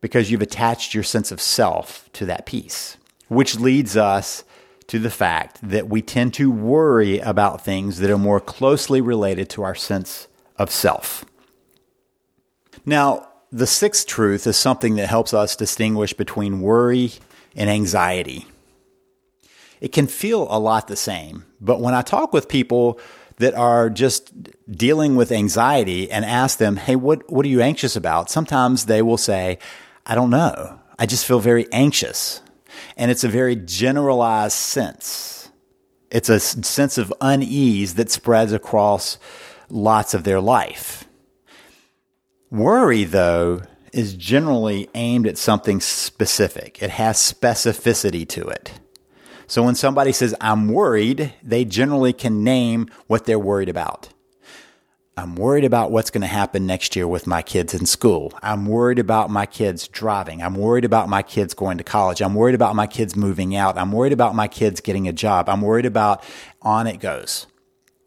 because 0.01 0.31
you've 0.31 0.41
attached 0.41 0.93
your 0.93 1.03
sense 1.03 1.31
of 1.31 1.41
self 1.41 2.09
to 2.13 2.25
that 2.25 2.45
piece, 2.45 2.97
which 3.27 3.59
leads 3.59 3.97
us 3.97 4.43
to 4.89 4.97
the 4.97 5.11
fact 5.11 5.59
that 5.61 5.87
we 5.87 6.01
tend 6.01 6.33
to 6.33 6.51
worry 6.51 7.19
about 7.19 7.63
things 7.63 7.99
that 7.99 8.09
are 8.09 8.17
more 8.17 8.39
closely 8.39 9.01
related 9.01 9.47
to 9.51 9.61
our 9.61 9.75
sense 9.75 10.27
of 10.57 10.71
self. 10.71 11.23
Now, 12.85 13.27
the 13.51 13.67
sixth 13.67 14.07
truth 14.07 14.47
is 14.47 14.57
something 14.57 14.95
that 14.95 15.07
helps 15.07 15.31
us 15.31 15.55
distinguish 15.55 16.13
between 16.13 16.61
worry 16.61 17.13
and 17.55 17.69
anxiety. 17.69 18.47
It 19.79 19.91
can 19.91 20.07
feel 20.07 20.47
a 20.49 20.59
lot 20.59 20.87
the 20.87 20.95
same, 20.95 21.45
but 21.61 21.79
when 21.79 21.93
I 21.93 22.01
talk 22.01 22.33
with 22.33 22.49
people 22.49 22.99
that 23.37 23.53
are 23.53 23.91
just 23.91 24.33
dealing 24.71 25.15
with 25.15 25.31
anxiety 25.31 26.09
and 26.09 26.25
ask 26.25 26.57
them, 26.57 26.77
Hey, 26.77 26.95
what, 26.95 27.31
what 27.31 27.45
are 27.45 27.49
you 27.49 27.61
anxious 27.61 27.95
about? 27.95 28.31
Sometimes 28.31 28.85
they 28.85 29.03
will 29.03 29.17
say, 29.17 29.59
I 30.05 30.15
don't 30.15 30.31
know. 30.31 30.79
I 30.97 31.05
just 31.05 31.27
feel 31.27 31.39
very 31.39 31.71
anxious. 31.71 32.41
And 32.99 33.09
it's 33.09 33.23
a 33.23 33.29
very 33.29 33.55
generalized 33.55 34.57
sense. 34.57 35.49
It's 36.11 36.27
a 36.27 36.39
sense 36.39 36.97
of 36.97 37.13
unease 37.21 37.95
that 37.95 38.11
spreads 38.11 38.51
across 38.51 39.17
lots 39.69 40.13
of 40.13 40.25
their 40.25 40.41
life. 40.41 41.05
Worry, 42.51 43.05
though, 43.05 43.61
is 43.93 44.15
generally 44.15 44.89
aimed 44.95 45.27
at 45.27 45.37
something 45.37 45.79
specific. 45.79 46.83
It 46.83 46.89
has 46.89 47.17
specificity 47.17 48.27
to 48.29 48.47
it. 48.49 48.73
So 49.47 49.63
when 49.63 49.75
somebody 49.75 50.11
says, 50.11 50.35
I'm 50.41 50.67
worried, 50.67 51.33
they 51.41 51.63
generally 51.63 52.11
can 52.11 52.43
name 52.43 52.89
what 53.07 53.25
they're 53.25 53.39
worried 53.39 53.69
about. 53.69 54.09
I'm 55.19 55.35
worried 55.35 55.65
about 55.65 55.91
what's 55.91 56.11
going 56.11 56.21
to 56.21 56.27
happen 56.27 56.65
next 56.65 56.95
year 56.95 57.05
with 57.05 57.27
my 57.27 57.41
kids 57.41 57.73
in 57.73 57.85
school. 57.85 58.31
I'm 58.41 58.65
worried 58.65 58.99
about 58.99 59.29
my 59.29 59.45
kids 59.45 59.85
driving. 59.89 60.41
I'm 60.41 60.55
worried 60.55 60.85
about 60.85 61.09
my 61.09 61.21
kids 61.23 61.53
going 61.53 61.77
to 61.77 61.83
college. 61.83 62.21
I'm 62.21 62.35
worried 62.35 62.55
about 62.55 62.73
my 62.73 62.87
kids 62.87 63.17
moving 63.17 63.53
out. 63.53 63.77
I'm 63.77 63.91
worried 63.91 64.13
about 64.13 64.33
my 64.33 64.47
kids 64.47 64.79
getting 64.79 65.09
a 65.09 65.13
job. 65.13 65.49
I'm 65.49 65.59
worried 65.59 65.85
about 65.85 66.23
on 66.61 66.87
it 66.87 67.01
goes. 67.01 67.47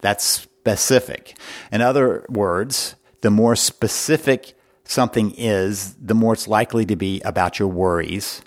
That's 0.01 0.23
specific. 0.23 1.37
In 1.71 1.81
other 1.81 2.25
words, 2.29 2.95
the 3.21 3.29
more 3.29 3.55
specific 3.55 4.57
something 4.83 5.35
is, 5.37 5.93
the 5.95 6.15
more 6.15 6.33
it's 6.33 6.47
likely 6.47 6.83
to 6.87 6.95
be 6.95 7.21
about 7.21 7.59
your 7.59 7.67
worries. 7.67 8.41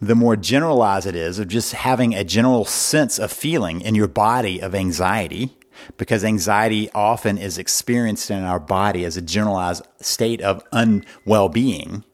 The 0.00 0.14
more 0.14 0.36
generalized 0.36 1.08
it 1.08 1.16
is 1.16 1.40
of 1.40 1.48
just 1.48 1.72
having 1.72 2.14
a 2.14 2.22
general 2.22 2.64
sense 2.64 3.18
of 3.18 3.32
feeling 3.32 3.80
in 3.80 3.96
your 3.96 4.06
body 4.06 4.62
of 4.62 4.76
anxiety, 4.76 5.55
because 5.96 6.24
anxiety 6.24 6.90
often 6.94 7.38
is 7.38 7.58
experienced 7.58 8.30
in 8.30 8.42
our 8.42 8.60
body 8.60 9.04
as 9.04 9.16
a 9.16 9.22
generalized 9.22 9.86
state 10.00 10.40
of 10.40 10.62
unwell 10.72 11.48
being. 11.48 12.04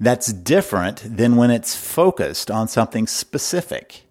That's 0.00 0.32
different 0.32 1.02
than 1.04 1.36
when 1.36 1.50
it's 1.50 1.76
focused 1.76 2.50
on 2.50 2.68
something 2.68 3.06
specific. 3.06 4.02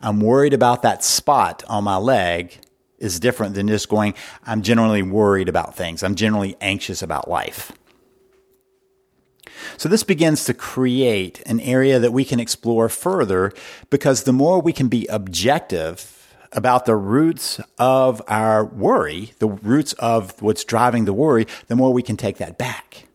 I'm 0.00 0.20
worried 0.20 0.54
about 0.54 0.82
that 0.82 1.04
spot 1.04 1.64
on 1.68 1.84
my 1.84 1.96
leg 1.96 2.58
is 2.98 3.20
different 3.20 3.54
than 3.54 3.68
just 3.68 3.88
going, 3.88 4.14
I'm 4.44 4.62
generally 4.62 5.02
worried 5.02 5.48
about 5.48 5.76
things. 5.76 6.02
I'm 6.02 6.14
generally 6.14 6.56
anxious 6.60 7.02
about 7.02 7.28
life. 7.28 7.72
So 9.76 9.88
this 9.88 10.02
begins 10.02 10.44
to 10.44 10.54
create 10.54 11.40
an 11.46 11.60
area 11.60 11.98
that 11.98 12.12
we 12.12 12.24
can 12.24 12.40
explore 12.40 12.88
further 12.88 13.52
because 13.90 14.22
the 14.22 14.32
more 14.32 14.60
we 14.60 14.72
can 14.72 14.88
be 14.88 15.06
objective 15.06 16.17
about 16.52 16.86
the 16.86 16.96
roots 16.96 17.60
of 17.78 18.22
our 18.28 18.64
worry, 18.64 19.32
the 19.38 19.48
roots 19.48 19.92
of 19.94 20.40
what's 20.42 20.64
driving 20.64 21.04
the 21.04 21.12
worry, 21.12 21.46
the 21.66 21.76
more 21.76 21.92
we 21.92 22.02
can 22.02 22.16
take 22.16 22.38
that 22.38 22.58
back. 22.58 23.08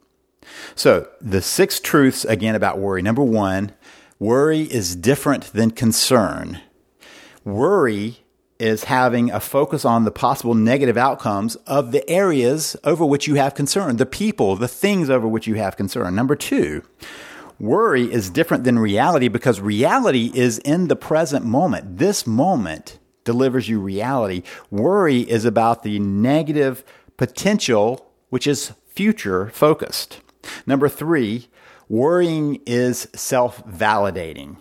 So 0.76 1.08
the 1.22 1.41
six 1.41 1.80
truths 1.80 2.26
again 2.26 2.56
about 2.56 2.80
worry. 2.80 3.02
Number 3.02 3.24
one, 3.24 3.72
worry 4.19 4.62
is 4.62 4.96
different 4.96 5.46
than 5.54 5.72
concern. 5.72 6.62
Worry 7.43 8.19
is 8.60 8.86
having 8.86 9.30
a 9.32 9.39
focus 9.39 9.84
on 9.84 10.06
the 10.06 10.12
possible 10.12 10.56
negative 10.56 10.96
outcomes 10.96 11.56
of 11.67 11.91
the 11.91 12.08
areas 12.10 12.78
over 12.84 13.06
which 13.06 13.28
you 13.28 13.36
have 13.36 13.56
concern, 13.56 13.98
the 13.98 14.06
people, 14.06 14.56
the 14.56 14.67
things 14.67 15.10
over 15.10 15.28
which 15.28 15.48
you 15.48 15.56
have 15.56 15.76
concern. 15.76 16.15
Number 16.15 16.36
two, 16.36 16.84
worry 17.60 18.12
is 18.12 18.30
different 18.30 18.63
than 18.63 18.80
reality 18.80 19.28
because 19.28 19.60
reality 19.60 20.32
is 20.34 20.60
in 20.60 20.88
the 20.88 20.96
present 20.96 21.46
moment. 21.46 21.98
This 21.98 22.26
moment 22.26 23.00
delivers 23.24 23.70
you 23.70 23.80
reality. 23.80 24.44
Worry 24.70 25.22
is 25.22 25.46
about 25.46 25.84
the 25.84 26.00
negative 26.00 26.84
potential, 27.18 28.12
which 28.30 28.48
is 28.48 28.74
future 28.88 29.50
focused. 29.50 30.22
Number 30.66 30.90
three, 30.90 31.48
worrying 31.90 32.62
is 32.66 33.08
self 33.16 33.66
validating. 33.66 34.58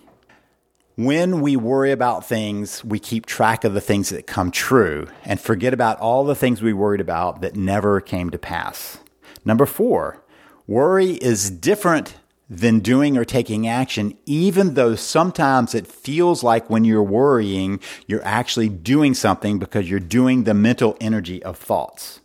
When 0.95 1.41
we 1.41 1.55
worry 1.55 1.91
about 1.91 2.25
things, 2.25 2.85
we 2.85 2.99
keep 2.99 3.25
track 3.25 3.63
of 3.63 3.73
the 3.73 3.81
things 3.81 4.09
that 4.09 4.27
come 4.27 4.51
true 4.51 5.07
and 5.25 5.41
forget 5.41 5.73
about 5.73 5.99
all 5.99 6.23
the 6.23 6.35
things 6.35 6.61
we 6.61 6.71
worried 6.71 7.01
about 7.01 7.41
that 7.41 7.55
never 7.55 7.99
came 7.99 8.29
to 8.29 8.37
pass. 8.37 8.99
Number 9.43 9.65
four, 9.65 10.23
worry 10.67 11.13
is 11.13 11.49
different 11.49 12.15
than 12.59 12.79
doing 12.79 13.17
or 13.17 13.25
taking 13.25 13.67
action, 13.67 14.17
even 14.25 14.73
though 14.73 14.95
sometimes 14.95 15.73
it 15.73 15.87
feels 15.87 16.43
like 16.43 16.69
when 16.69 16.85
you're 16.85 17.03
worrying, 17.03 17.79
you're 18.07 18.25
actually 18.25 18.69
doing 18.69 19.13
something 19.13 19.59
because 19.59 19.89
you're 19.89 19.99
doing 19.99 20.43
the 20.43 20.53
mental 20.53 20.97
energy 21.01 21.41
of 21.43 21.57
thoughts. 21.57 22.19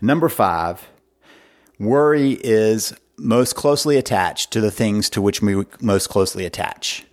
Number 0.00 0.28
five, 0.28 0.86
worry 1.78 2.32
is 2.44 2.94
most 3.16 3.56
closely 3.56 3.96
attached 3.96 4.52
to 4.52 4.60
the 4.60 4.70
things 4.70 5.10
to 5.10 5.20
which 5.20 5.42
we 5.42 5.64
most 5.80 6.08
closely 6.08 6.44
attach 6.44 7.04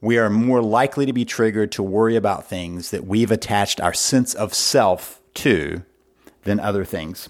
we 0.00 0.18
are 0.18 0.30
more 0.30 0.62
likely 0.62 1.06
to 1.06 1.12
be 1.12 1.24
triggered 1.24 1.72
to 1.72 1.82
worry 1.82 2.16
about 2.16 2.48
things 2.48 2.90
that 2.90 3.06
we've 3.06 3.30
attached 3.30 3.80
our 3.80 3.94
sense 3.94 4.34
of 4.34 4.54
self 4.54 5.20
to 5.34 5.82
than 6.44 6.60
other 6.60 6.84
things. 6.84 7.28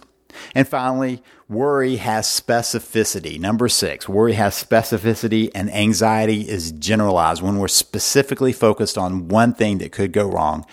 And 0.54 0.66
finally, 0.66 1.22
worry 1.48 1.96
has 1.96 2.26
specificity. 2.26 3.38
Number 3.38 3.68
six, 3.68 4.08
worry 4.08 4.34
has 4.34 4.54
specificity 4.62 5.50
and 5.54 5.72
anxiety 5.72 6.48
is 6.48 6.72
generalized. 6.72 7.42
When 7.42 7.58
we're 7.58 7.68
specifically 7.68 8.52
focused 8.52 8.98
on 8.98 9.28
one 9.28 9.54
thing 9.54 9.78
that 9.78 9.92
could 9.92 10.12
go 10.12 10.28
wrong, 10.28 10.64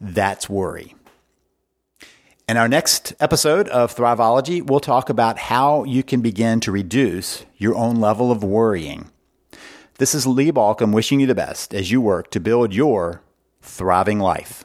that's 0.00 0.48
worry. 0.48 0.94
In 2.46 2.58
our 2.58 2.68
next 2.68 3.14
episode 3.20 3.68
of 3.68 3.94
Thriveology, 3.94 4.60
we'll 4.60 4.80
talk 4.80 5.08
about 5.08 5.38
how 5.38 5.84
you 5.84 6.02
can 6.02 6.20
begin 6.20 6.60
to 6.60 6.70
reduce 6.70 7.46
your 7.56 7.74
own 7.74 7.96
level 7.96 8.30
of 8.30 8.44
worrying. 8.44 9.10
This 9.96 10.14
is 10.14 10.26
Lee 10.26 10.52
Baucom 10.52 10.92
wishing 10.92 11.20
you 11.20 11.26
the 11.26 11.34
best 11.34 11.72
as 11.72 11.90
you 11.90 12.02
work 12.02 12.30
to 12.32 12.40
build 12.40 12.74
your 12.74 13.22
thriving 13.62 14.18
life. 14.18 14.64